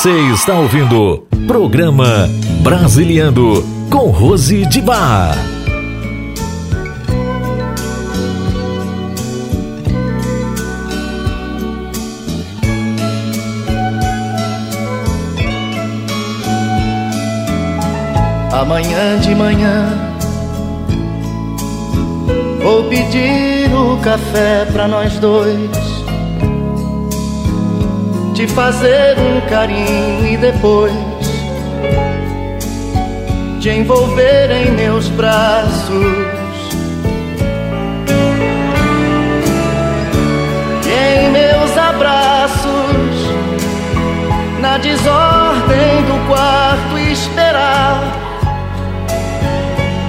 [0.05, 2.29] Você está ouvindo Programa
[2.61, 5.35] Brasiliando com Rose de Bar.
[18.51, 19.87] Amanhã de manhã
[22.61, 25.94] vou pedir o café pra nós dois.
[28.35, 30.91] Te fazer um carinho e depois
[33.61, 35.95] te envolver em meus braços.
[40.85, 43.15] E em meus abraços,
[44.59, 48.01] na desordem do quarto esperar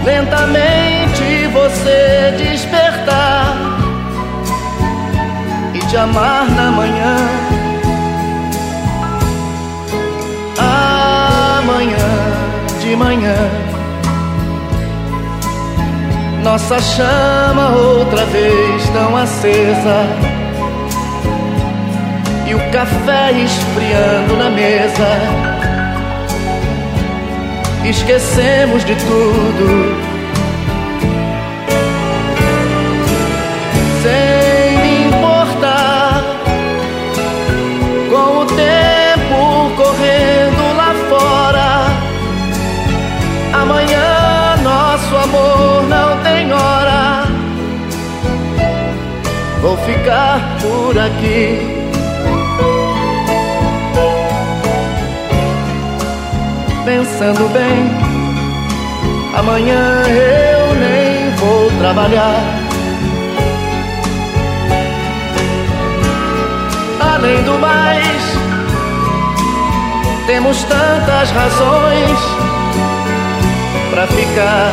[0.04, 3.56] lentamente você despertar
[5.74, 7.45] e te amar na manhã.
[12.96, 13.36] Manhã,
[16.42, 20.06] nossa chama outra vez tão acesa.
[22.46, 25.56] E o café esfriando na mesa
[27.88, 30.05] esquecemos de tudo.
[49.86, 51.76] Ficar por aqui.
[56.86, 57.90] pensando bem.
[59.36, 62.40] Amanhã eu nem vou trabalhar.
[67.00, 68.22] Além do mais,
[70.26, 72.18] temos tantas razões
[73.90, 74.72] pra ficar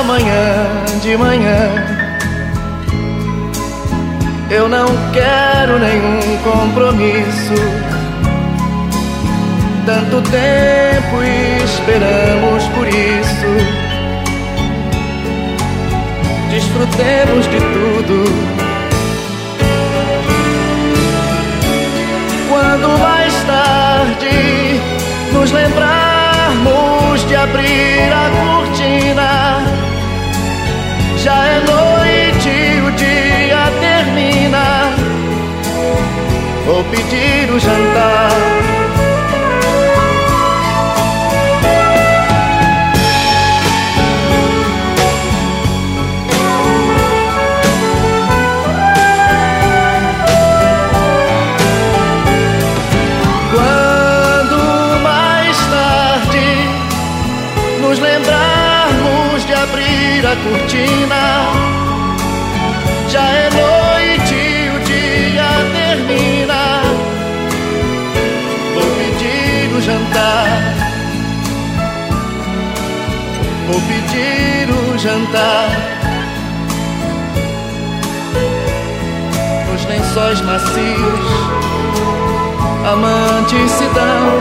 [0.00, 0.66] amanhã
[1.02, 1.93] de manhã.
[4.50, 7.54] Eu não quero nenhum compromisso
[9.86, 11.22] tanto tempo
[11.62, 13.46] esperamos por isso.
[16.50, 18.24] Desfrutemos de tudo.
[22.48, 24.80] Quando mais tarde
[25.32, 29.62] nos lembrarmos de abrir a cortina,
[31.18, 31.93] já é noite
[36.66, 38.30] Vou pedir o jantar.
[53.52, 56.48] Quando mais tarde
[57.82, 61.23] nos lembrarmos de abrir a cortina,
[73.74, 75.68] Vou pedir o jantar.
[79.68, 81.26] Nos lençóis macios
[82.86, 84.40] amantes se dão,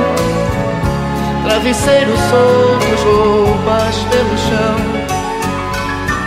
[1.46, 4.76] travesseiros soltos, roupas pelo chão,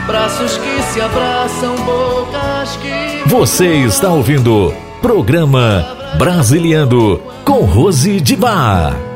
[0.09, 3.23] braços que se abraçam, bocas que.
[3.29, 5.87] Você está ouvindo Programa
[6.19, 9.16] Brasiliando com Rose de Bar.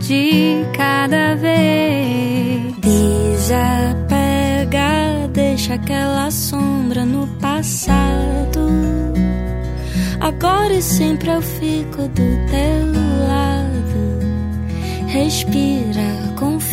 [0.00, 2.74] De cada vez.
[2.78, 4.08] Desapega,
[5.32, 8.68] deixa aquela sombra no passado.
[10.20, 12.86] Agora e sempre eu fico do teu
[13.28, 13.68] lado.
[15.06, 16.67] Respira, confia,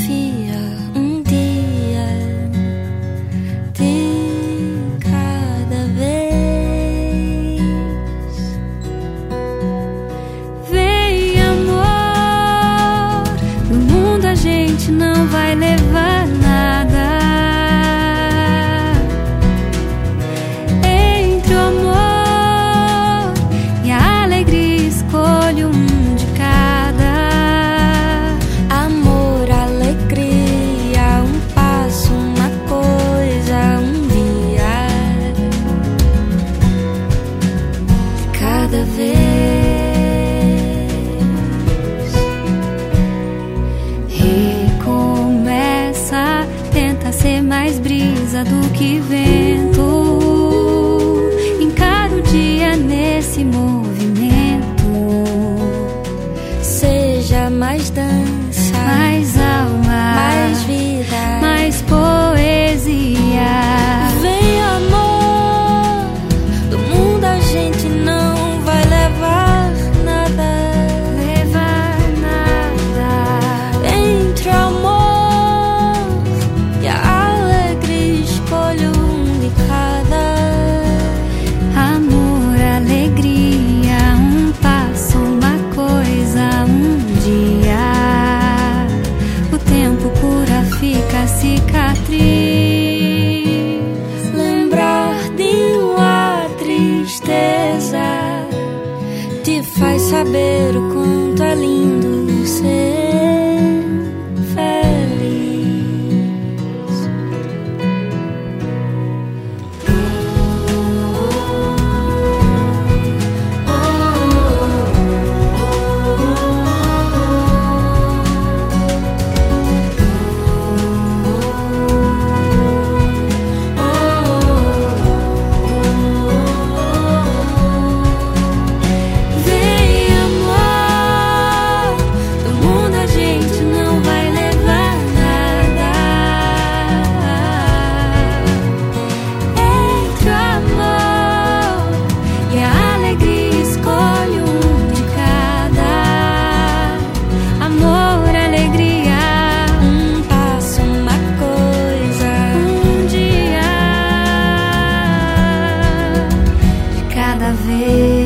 [157.65, 158.25] vez.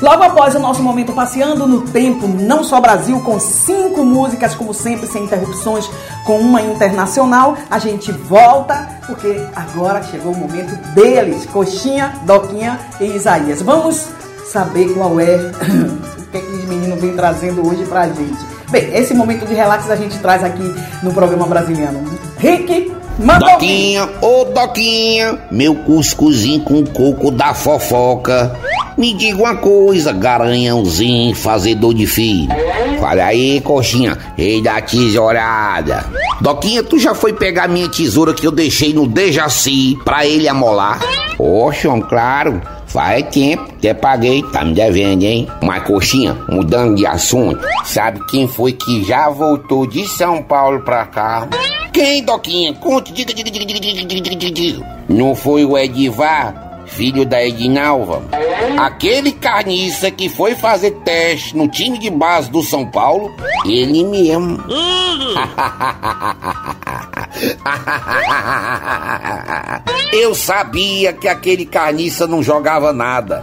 [0.00, 4.72] Logo após o nosso momento passeando no tempo, não só Brasil, com cinco músicas, como
[4.72, 5.90] sempre, sem interrupções,
[6.24, 13.06] com uma internacional, a gente volta, porque agora chegou o momento deles, Coxinha, Doquinha e
[13.06, 13.60] Isaías.
[13.60, 14.06] Vamos
[14.46, 18.57] saber qual é o que, é que os meninos vêm trazendo hoje pra gente.
[18.70, 22.02] Bem, esse momento de relax a gente traz aqui no programa brasileiro.
[22.38, 23.54] Rick, manda ouvir.
[23.54, 28.54] Doquinha, ô Doquinha, meu cuscuzinho com coco da fofoca.
[28.96, 32.48] Me diga uma coisa, garanhãozinho, fazedor de filho.
[33.00, 36.04] Fala aí, coxinha, rei da tesourada.
[36.40, 41.00] Doquinha, tu já foi pegar minha tesoura que eu deixei no Dejaci pra ele amolar?
[41.38, 42.60] Oxe, claro.
[42.98, 45.46] Faz tempo, até paguei, tá me devendo, hein?
[45.62, 51.06] Mas, coxinha, mudando de assunto, sabe quem foi que já voltou de São Paulo pra
[51.06, 51.46] cá?
[51.92, 52.74] Quem, Doquinha?
[52.74, 54.86] Conte, diga, diga, diga, diga, diga, diga, diga.
[55.08, 56.67] Não foi o Edivar?
[56.88, 58.22] Filho da Edinalva,
[58.78, 63.34] aquele carniça que foi fazer teste no time de base do São Paulo,
[63.64, 64.58] ele mesmo.
[70.12, 73.42] Eu sabia que aquele carniça não jogava nada.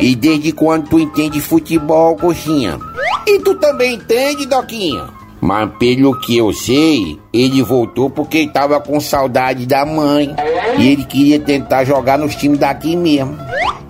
[0.00, 2.78] E desde quando tu entende futebol, coxinha?
[3.26, 5.23] E tu também entende, Doquinha?
[5.44, 10.34] Mas pelo que eu sei, ele voltou porque ele tava com saudade da mãe.
[10.78, 13.36] E ele queria tentar jogar nos times daqui mesmo.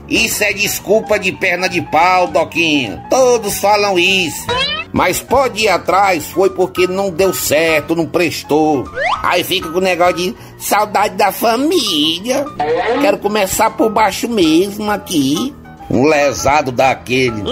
[0.09, 3.07] Isso é desculpa de perna de pau, Doquinha.
[3.09, 4.45] Todos falam isso.
[4.93, 8.91] Mas pode ir atrás, foi porque não deu certo, não prestou.
[9.23, 12.45] Aí fica com o negócio de saudade da família.
[13.01, 15.55] Quero começar por baixo mesmo aqui.
[15.89, 17.45] Um lesado daquele.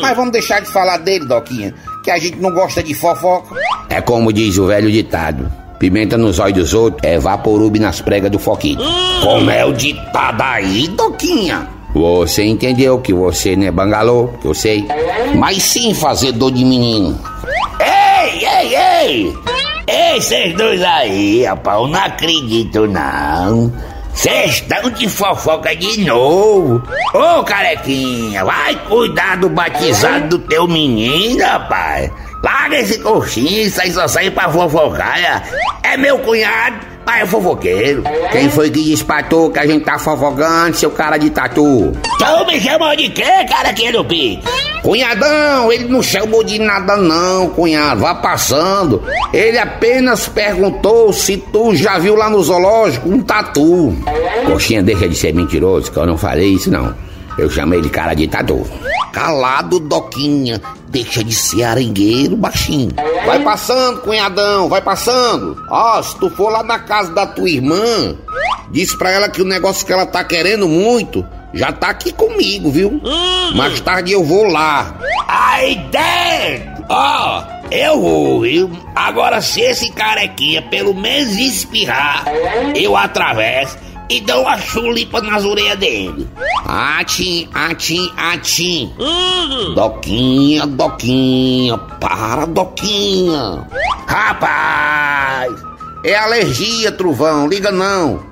[0.00, 3.54] Mas vamos deixar de falar dele, Doquinha, que a gente não gosta de fofoca.
[3.88, 5.50] É como diz o velho ditado.
[5.78, 8.80] Pimenta nos olhos dos outros é vaporube nas pregas do foquinho.
[9.22, 11.68] Como é o ditado aí, Doquinha?
[11.94, 14.86] Você entendeu que você não é bangalô, que eu sei.
[15.36, 17.18] Mas sim fazedor de menino.
[17.80, 19.34] Ei, ei, ei!
[20.14, 23.72] Vocês dois aí, rapaz, eu não acredito não.
[24.14, 26.82] Vocês estão de fofoca de novo.
[27.14, 32.10] Ô, carequinha, vai cuidar do batizado do teu menino, rapaz.
[32.42, 35.18] Larga esse coxinho, isso aí só sai pra fofocar.
[35.18, 35.42] É,
[35.92, 38.02] é meu cunhado, pai é fofoqueiro.
[38.30, 41.92] Quem foi que despatou que a gente tá fofocando, seu cara de tatu?
[42.18, 44.42] Tu me chamou de quê, cara que do pique?
[44.82, 49.00] Cunhadão, ele não chamou de nada não, cunhado, vá passando.
[49.32, 53.94] Ele apenas perguntou se tu já viu lá no zoológico um tatu.
[54.44, 56.92] Coxinha, deixa de ser mentiroso, que eu não falei isso não.
[57.38, 58.66] Eu chamei de cara de tatu.
[59.12, 60.60] Calado, Doquinha.
[60.88, 62.90] Deixa de ser arengueiro, baixinho.
[63.24, 65.56] Vai passando, cunhadão, vai passando.
[65.70, 68.16] Ó, se tu for lá na casa da tua irmã,
[68.70, 72.70] diz pra ela que o negócio que ela tá querendo muito já tá aqui comigo,
[72.70, 73.00] viu?
[73.54, 74.98] Mais tarde eu vou lá.
[75.28, 76.84] Aí dentro!
[76.88, 78.70] Ó, eu vou, viu?
[78.94, 82.24] Agora, se esse carequinha pelo menos espirrar,
[82.74, 83.78] eu atravesso
[84.12, 86.28] e dou uma chulipa nas orelhas dele.
[86.66, 88.92] Atim, atim, atim.
[89.74, 93.66] Doquinha, Doquinha, para, Doquinha.
[94.06, 95.52] Rapaz,
[96.04, 98.31] é alergia, Trovão, liga não.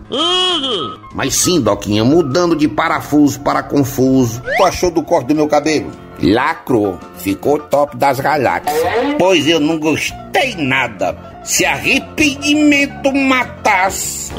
[1.14, 4.42] Mas sim, Doquinha, mudando de parafuso para confuso.
[4.56, 5.90] Tu achou do corte do meu cabelo?
[6.22, 8.76] Lacrou, ficou top das galáxias.
[9.18, 11.40] Pois eu não gostei nada.
[11.44, 14.30] Se arrependimento matasse,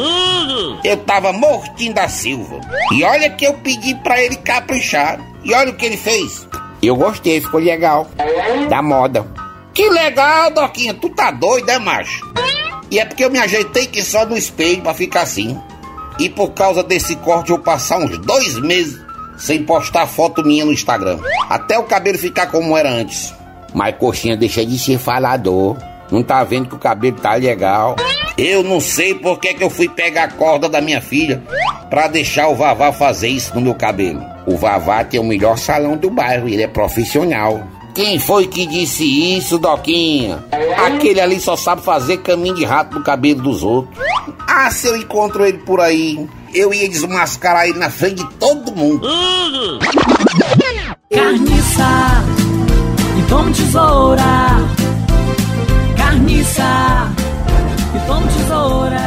[0.83, 2.61] eu tava mortinho da Silva.
[2.91, 5.19] E olha que eu pedi pra ele caprichar.
[5.43, 6.47] E olha o que ele fez.
[6.83, 8.07] Eu gostei, ficou legal.
[8.69, 9.25] Da moda.
[9.73, 10.93] Que legal, Doquinha.
[10.93, 12.31] Tu tá doido, é, macho?
[12.91, 15.57] E é porque eu me ajeitei que só no espelho pra ficar assim.
[16.19, 18.99] E por causa desse corte eu passar uns dois meses
[19.37, 21.17] sem postar foto minha no Instagram.
[21.49, 23.33] Até o cabelo ficar como era antes.
[23.73, 25.77] Mas coxinha deixa de ser falador.
[26.11, 27.95] Não tá vendo que o cabelo tá legal.
[28.37, 31.41] Eu não sei por que, que eu fui pegar a corda da minha filha
[31.89, 34.21] pra deixar o Vavá fazer isso no meu cabelo.
[34.45, 37.65] O Vavá tem o melhor salão do bairro, ele é profissional.
[37.93, 39.03] Quem foi que disse
[39.37, 40.43] isso, Doquinha?
[40.85, 43.97] Aquele ali só sabe fazer caminho de rato no cabelo dos outros.
[44.47, 48.75] Ah, se eu encontro ele por aí, eu ia desmascarar ele na frente de todo
[48.75, 49.07] mundo.
[51.13, 52.23] Carniça
[53.19, 54.23] e tome tesoura.
[55.97, 57.11] Carniça
[57.95, 59.01] e tome tesoura.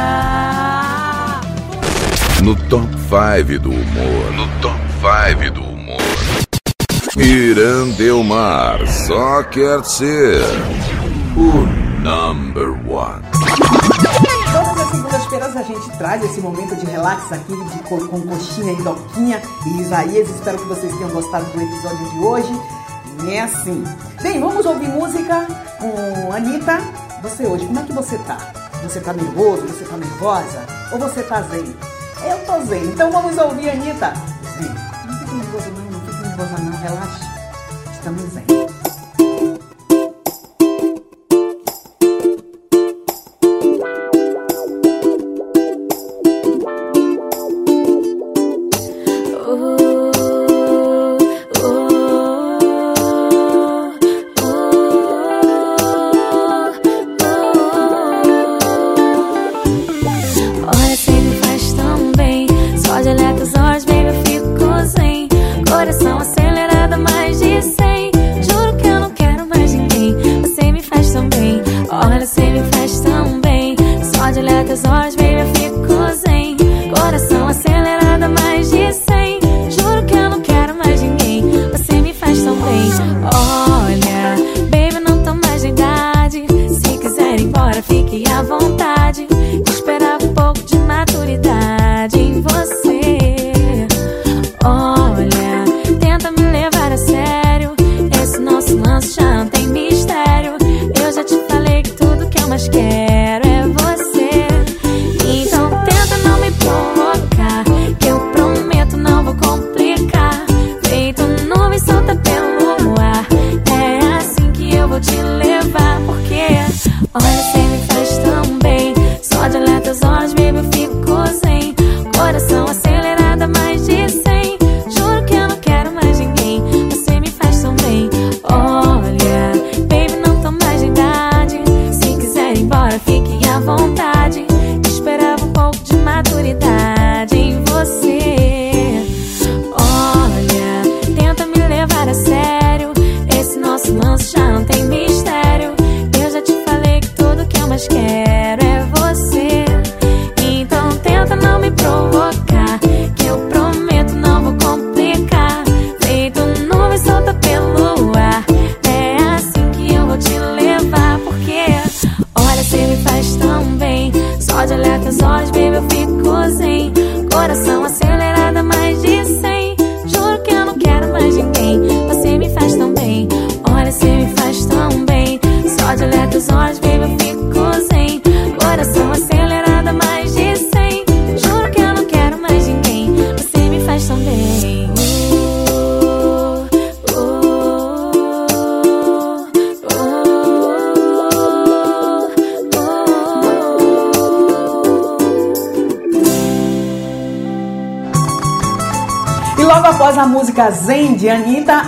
[2.43, 4.31] No top 5 do humor.
[4.35, 4.79] No top
[5.33, 5.74] 5 do humor.
[7.17, 10.41] Irandelmar só quer ser
[11.37, 13.21] o number one.
[14.51, 18.73] Todas as segundas-feiras a gente traz esse momento de relax aqui de co- com coxinha
[18.73, 20.29] e doquinha e Isaías.
[20.29, 22.61] Espero que vocês tenham gostado do episódio de hoje.
[23.23, 23.81] E é assim.
[24.21, 25.47] Bem, vamos ouvir música
[25.79, 26.79] com Anitta.
[27.23, 28.37] Você hoje, como é que você tá?
[28.83, 29.61] Você tá nervoso?
[29.67, 30.65] Você tá nervosa?
[30.91, 31.73] Ou você tá zen?
[32.29, 32.83] Eu tô zen.
[32.83, 34.13] Então vamos ouvir Anitta.
[34.59, 34.69] Zen.
[35.07, 35.94] Não fique nervoso não,
[36.35, 36.77] nervosa não.
[36.77, 37.25] Relaxa.
[37.93, 38.64] Estamos zen.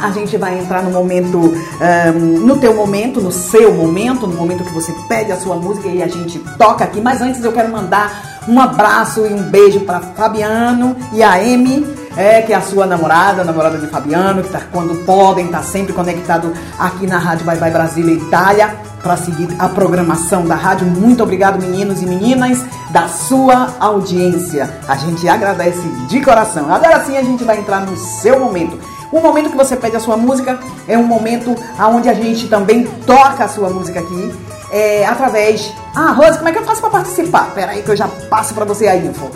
[0.08, 4.64] A gente vai entrar no momento, ahn, no teu momento, no seu momento, no momento
[4.64, 7.02] que você pede a sua música e a gente toca aqui.
[7.02, 11.86] Mas antes eu quero mandar um abraço e um beijo para Fabiano e a Amy,
[12.16, 15.62] é, que é a sua namorada, a namorada de Fabiano, que tá quando podem, tá
[15.62, 20.88] sempre conectado aqui na Rádio Vai Vai Brasília Itália para seguir a programação da rádio.
[20.88, 24.70] Muito obrigado, meninos e meninas, da sua audiência.
[24.88, 26.74] A gente agradece de coração.
[26.74, 28.80] Agora sim a gente vai entrar no seu momento.
[29.12, 32.86] O momento que você pede a sua música é um momento onde a gente também
[33.06, 34.34] toca a sua música aqui.
[34.72, 35.74] É, através.
[35.96, 37.52] Ah, Rose, como é que eu faço para participar?
[37.54, 39.30] Pera aí que eu já passo para você a info.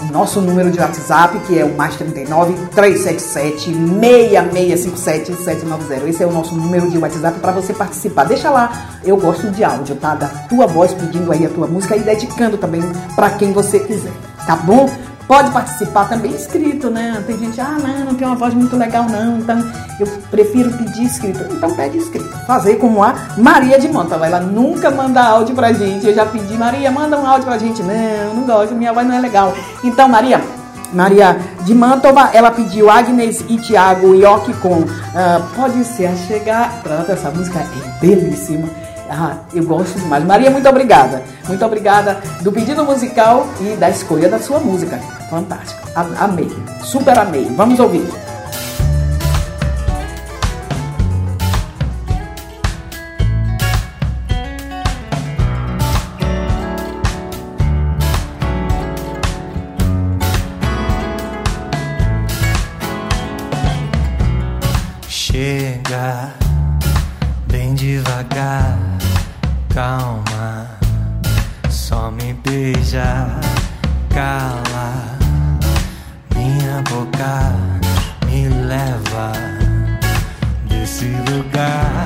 [0.00, 6.08] O nosso número de WhatsApp, que é o mais 39 377 6657 790.
[6.08, 8.24] Esse é o nosso número de WhatsApp para você participar.
[8.24, 8.72] Deixa lá,
[9.04, 10.16] eu gosto de áudio, tá?
[10.16, 12.82] Da tua voz pedindo aí a tua música e dedicando também
[13.14, 14.12] para quem você quiser,
[14.44, 14.90] tá bom?
[15.32, 17.24] Pode participar também escrito, né?
[17.26, 19.38] Tem gente, ah, não, não tem uma voz muito legal, não.
[19.38, 19.66] Então,
[19.98, 21.42] eu prefiro pedir escrito.
[21.50, 22.28] Então, pede escrito.
[22.46, 24.26] Fazer como a Maria de Mantova.
[24.26, 26.06] Ela nunca manda áudio pra gente.
[26.06, 27.82] Eu já pedi, Maria, manda um áudio pra gente.
[27.82, 29.54] Não, não gosto, minha voz não é legal.
[29.82, 30.38] Então, Maria,
[30.92, 34.84] Maria de Mantova, ela pediu Agnes e Tiago Ioki com
[35.16, 36.82] ah, Pode Ser a Chegar.
[36.82, 38.68] Pronto, essa música é belíssima.
[39.14, 40.24] Ah, eu gosto demais.
[40.24, 41.22] Maria, muito obrigada.
[41.46, 44.98] Muito obrigada do pedido musical e da escolha da sua música.
[45.28, 45.86] Fantástico.
[45.94, 46.50] Amei.
[46.82, 47.44] Super amei.
[47.54, 48.08] Vamos ouvir.
[65.06, 66.41] Chega
[69.72, 70.68] calma,
[71.70, 73.26] só me beija,
[74.10, 75.16] cala
[76.34, 77.52] minha boca,
[78.26, 79.32] me leva
[80.68, 82.01] desse lugar.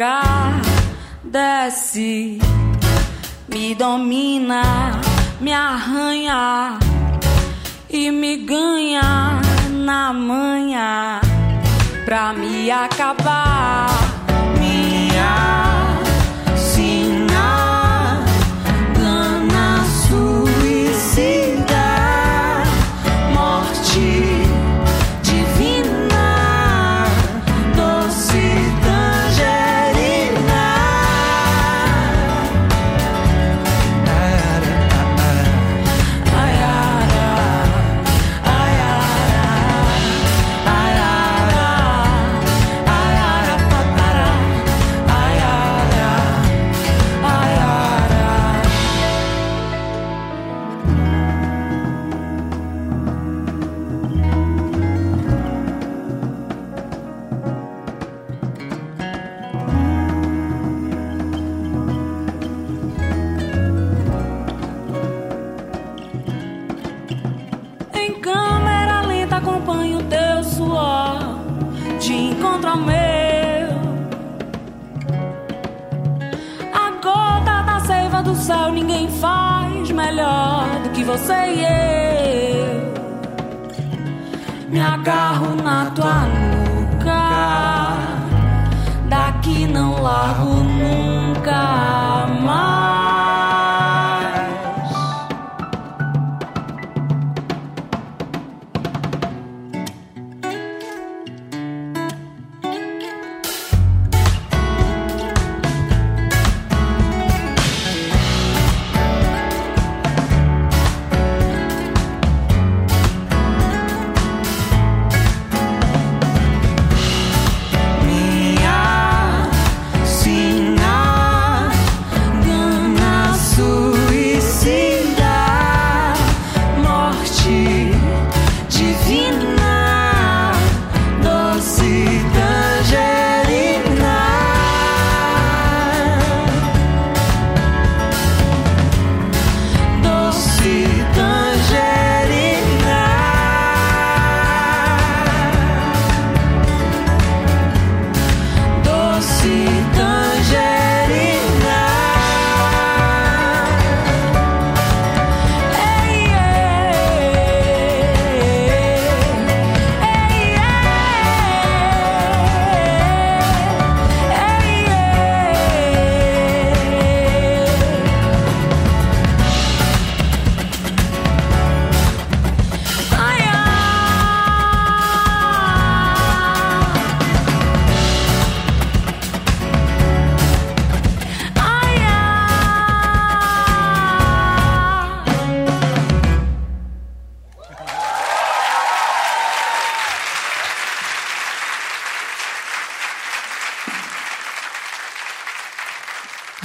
[0.00, 0.62] Provocar,
[1.22, 2.38] desce,
[3.48, 4.98] me domina,
[5.40, 6.78] me arranha
[7.90, 11.20] e me ganha na manhã
[12.06, 13.88] pra me acabar.
[14.58, 14.80] Minha
[15.18, 15.59] sina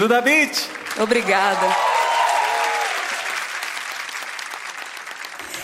[0.06, 0.70] Duda Beat.
[1.02, 1.96] Obrigada.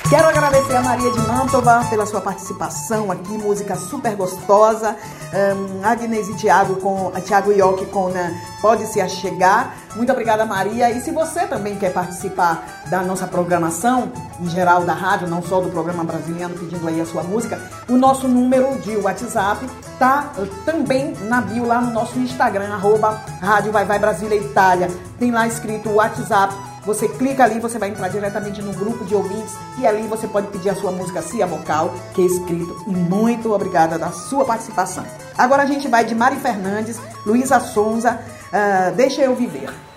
[0.09, 4.97] Quero agradecer a Maria de Mantova pela sua participação aqui, música super gostosa.
[5.31, 9.75] Um, Agnes e Tiago com a Tiago Ioki com né, Pode Se Achegar.
[9.95, 10.89] Muito obrigada, Maria.
[10.89, 15.61] E se você também quer participar da nossa programação, em geral da rádio, não só
[15.61, 19.65] do programa brasileiro, pedindo aí a sua música, o nosso número de WhatsApp
[20.01, 24.89] tá eh, também na bio lá no nosso Instagram, arroba Rádio Vai Vai Brasília Itália.
[25.19, 26.55] Tem lá escrito WhatsApp.
[26.83, 30.47] Você clica ali, você vai entrar diretamente no grupo de ouvintes e ali você pode
[30.47, 32.75] pedir a sua música Cia Vocal, que é escrito.
[32.87, 35.05] E muito obrigada da sua participação.
[35.37, 38.19] Agora a gente vai de Mari Fernandes, Luísa Sonza,
[38.51, 39.90] ah, Deixa Eu Viver.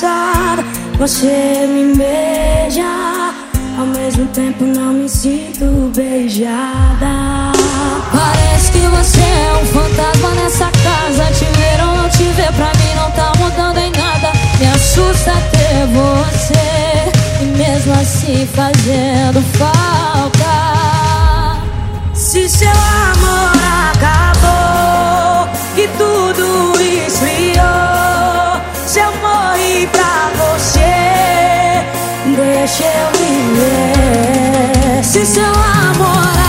[0.00, 0.64] Abraçada.
[0.98, 2.84] Você me beija,
[3.78, 7.52] ao mesmo tempo não me sinto beijada.
[8.12, 11.24] Parece que você é um fantasma nessa casa.
[11.32, 14.32] Te ver ou não te ver, pra mim não tá mudando em nada.
[14.58, 20.50] Me assusta ter você, e mesmo assim fazendo falta.
[22.14, 23.59] Se seu amor
[32.70, 35.04] deixa eu viver.
[35.04, 36.39] Se seu amor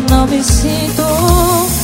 [0.00, 1.04] não me sinto.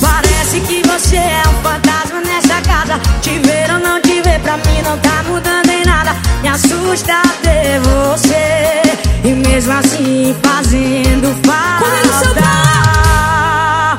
[0.01, 3.01] Parece que você é um fantasma nessa casa.
[3.23, 6.16] Te ver ou não te ver, pra mim não tá mudando em nada.
[6.43, 8.82] Me assusta ter você,
[9.24, 11.61] e mesmo assim fazendo falta.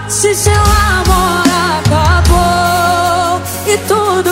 [0.09, 1.43] Se seu amor
[1.79, 4.30] acabou e tudo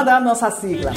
[0.00, 0.92] manda a nossa sigla.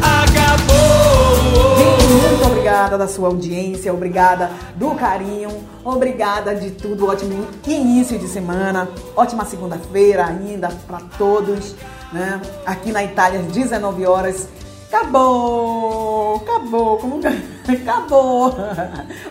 [0.00, 1.76] Acabou!
[1.76, 5.50] Gente, muito obrigada da sua audiência, obrigada do carinho,
[5.84, 11.74] obrigada de tudo, ótimo início de semana, ótima segunda-feira ainda para todos,
[12.10, 12.40] né?
[12.64, 14.48] Aqui na Itália, às 19 horas.
[14.92, 16.36] Acabou!
[16.36, 16.98] Acabou!
[16.98, 17.18] Como
[17.66, 18.54] acabou!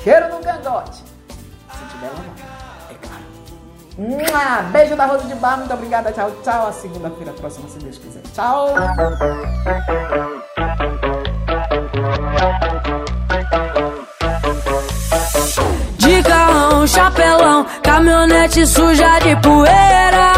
[0.02, 1.13] Cheiro no cangote.
[2.04, 3.24] Lá, é claro.
[3.98, 4.62] Mua!
[4.70, 6.12] Beijo da Rosa de Bar, muito obrigada.
[6.12, 6.68] Tchau, tchau.
[6.68, 8.22] A segunda-feira próxima, se Deus quiser.
[8.34, 8.74] Tchau.
[15.98, 20.32] De carrão, chapelão, caminhonete suja de poeira.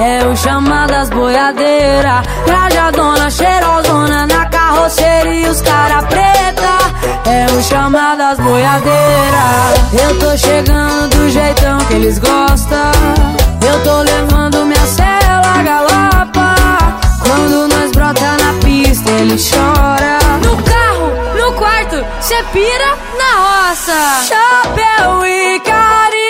[0.00, 2.22] É o chamadas boiadeira.
[2.46, 6.72] Trajadona, cheirosona na carroceria, os cara preta.
[7.26, 9.44] É o chamadas boiadeira.
[9.92, 12.92] Eu tô chegando do jeitão que eles gostam.
[13.68, 16.54] Eu tô levando minha cela galopa.
[17.26, 20.18] Quando nós brota na pista, ele chora.
[20.42, 24.24] No carro, no quarto, cê pira na roça.
[24.26, 26.21] Chapéu e bebê.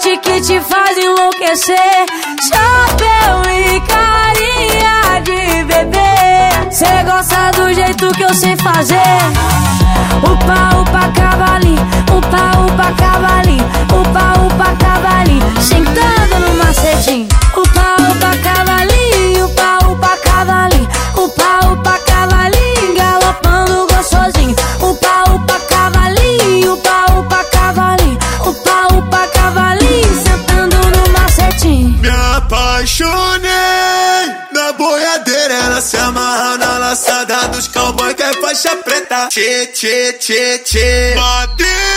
[0.00, 2.06] Fit que te faz enlouquecer.
[2.48, 6.70] Chapéu e carinha de bebê.
[6.70, 8.96] Cê gosta do jeito que eu sei fazer.
[10.22, 11.82] Upa, upa, cavalinho.
[12.16, 13.64] Upa, upa, cavalinho.
[39.30, 41.14] Tchê, tchê, tchê, tchê.
[41.14, 41.87] Madeira.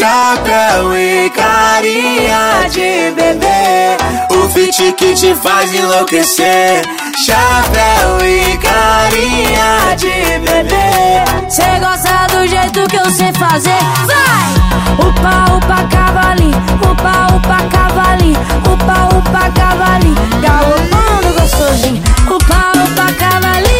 [0.00, 3.98] Chapéu e carinha de bebê
[4.34, 6.80] O fit que te faz enlouquecer
[7.26, 13.76] Chapéu e carinha de bebê Cê gosta do jeito que eu sei fazer.
[14.06, 15.06] Vai!
[15.06, 16.56] Upa, upa, cavalinho.
[16.90, 18.40] Upa, upa, cavalinho.
[18.72, 20.40] Upa, upa, cavalinho.
[20.40, 22.02] Galopando gostosinho.
[22.26, 23.79] Upa, upa, cavalinho.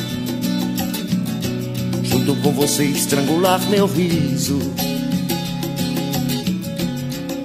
[2.51, 4.59] com você estrangular meu riso.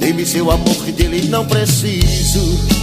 [0.01, 2.76] Dê-me seu amor que dele não preciso.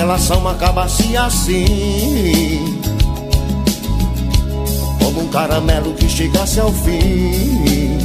[0.00, 2.80] Relação acabasse assim.
[4.98, 7.98] Como um caramelo que chegasse ao fim.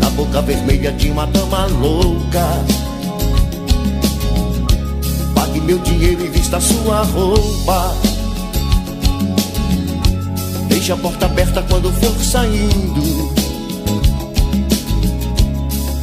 [0.00, 2.64] Na boca vermelha de uma dama louca.
[5.34, 7.94] Pague meu dinheiro e vista sua roupa.
[10.68, 13.30] Deixe a porta aberta quando for saindo.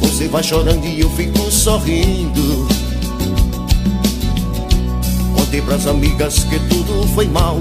[0.02, 2.75] Você vai chorando e eu fico sorrindo
[5.56, 7.56] Contei pras amigas que tudo foi mal.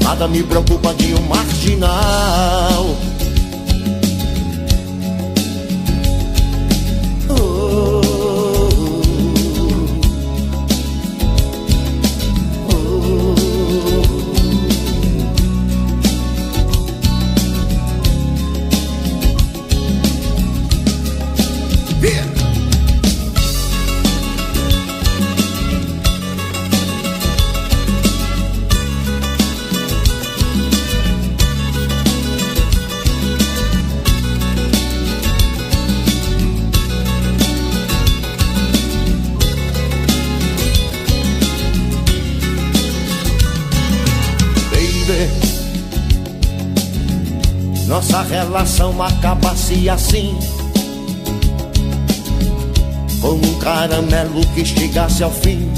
[0.00, 2.96] Nada me preocupa de um marginal
[48.46, 50.38] relação acaba-se assim.
[53.20, 55.68] Como um caramelo que chegasse ao fim.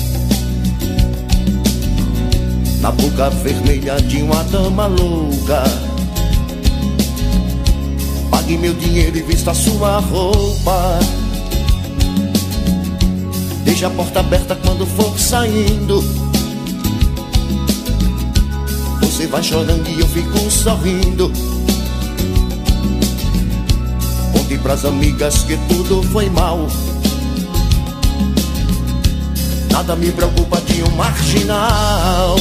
[2.80, 5.64] Na boca vermelha de uma dama louca.
[8.30, 10.98] Pague meu dinheiro e vista sua roupa.
[13.64, 16.04] Deixe a porta aberta quando for saindo.
[19.00, 21.47] Você vai chorando e eu fico sorrindo
[24.68, 26.58] pras amigas que tudo foi mal.
[29.72, 32.36] Nada me preocupa de um marginal